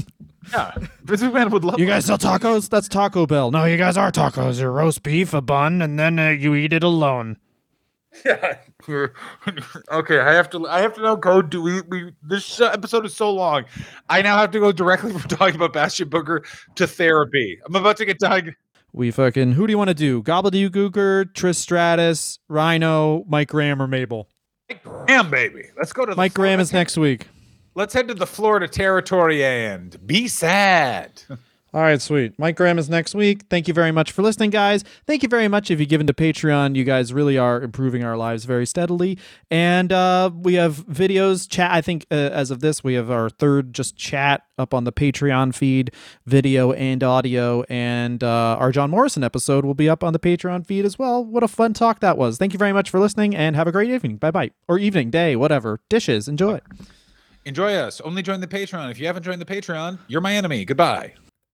[0.52, 0.72] yeah.
[1.04, 1.80] Vince McMahon would love.
[1.80, 2.68] You guys sell tacos?
[2.68, 3.50] That's Taco Bell.
[3.50, 4.60] No, you guys are tacos.
[4.60, 7.38] You're roast beef, a bun, and then uh, you eat it alone.
[8.24, 8.58] Yeah.
[9.92, 10.66] okay, I have to.
[10.68, 11.42] I have to now go.
[11.42, 11.80] Do we?
[11.82, 13.64] We this episode is so long.
[14.08, 16.44] I now have to go directly from talking about Bastion Booger
[16.76, 17.58] to therapy.
[17.66, 18.56] I'm about to get diagnosed.
[18.92, 20.22] We fucking who do you want to do?
[20.22, 24.28] Gobbledygooker, Trish Stratus, Rhino, Mike Graham, or Mabel?
[24.68, 25.64] Mike Graham, baby.
[25.76, 27.28] Let's go to the Mike Graham is next week.
[27.74, 31.22] Let's head to the Florida territory and be sad.
[31.74, 32.32] All right, sweet.
[32.38, 33.42] Mike Graham is next week.
[33.50, 34.84] Thank you very much for listening, guys.
[35.06, 36.74] Thank you very much if you've given to Patreon.
[36.76, 39.18] You guys really are improving our lives very steadily.
[39.50, 41.70] And uh, we have videos, chat.
[41.70, 44.92] I think uh, as of this, we have our third just chat up on the
[44.92, 45.90] Patreon feed,
[46.24, 47.64] video and audio.
[47.68, 51.22] And uh, our John Morrison episode will be up on the Patreon feed as well.
[51.22, 52.38] What a fun talk that was.
[52.38, 54.16] Thank you very much for listening and have a great evening.
[54.16, 54.52] Bye bye.
[54.68, 55.80] Or evening, day, whatever.
[55.90, 56.28] Dishes.
[56.28, 56.60] Enjoy.
[57.44, 58.00] Enjoy us.
[58.00, 58.90] Only join the Patreon.
[58.90, 60.64] If you haven't joined the Patreon, you're my enemy.
[60.64, 61.12] Goodbye.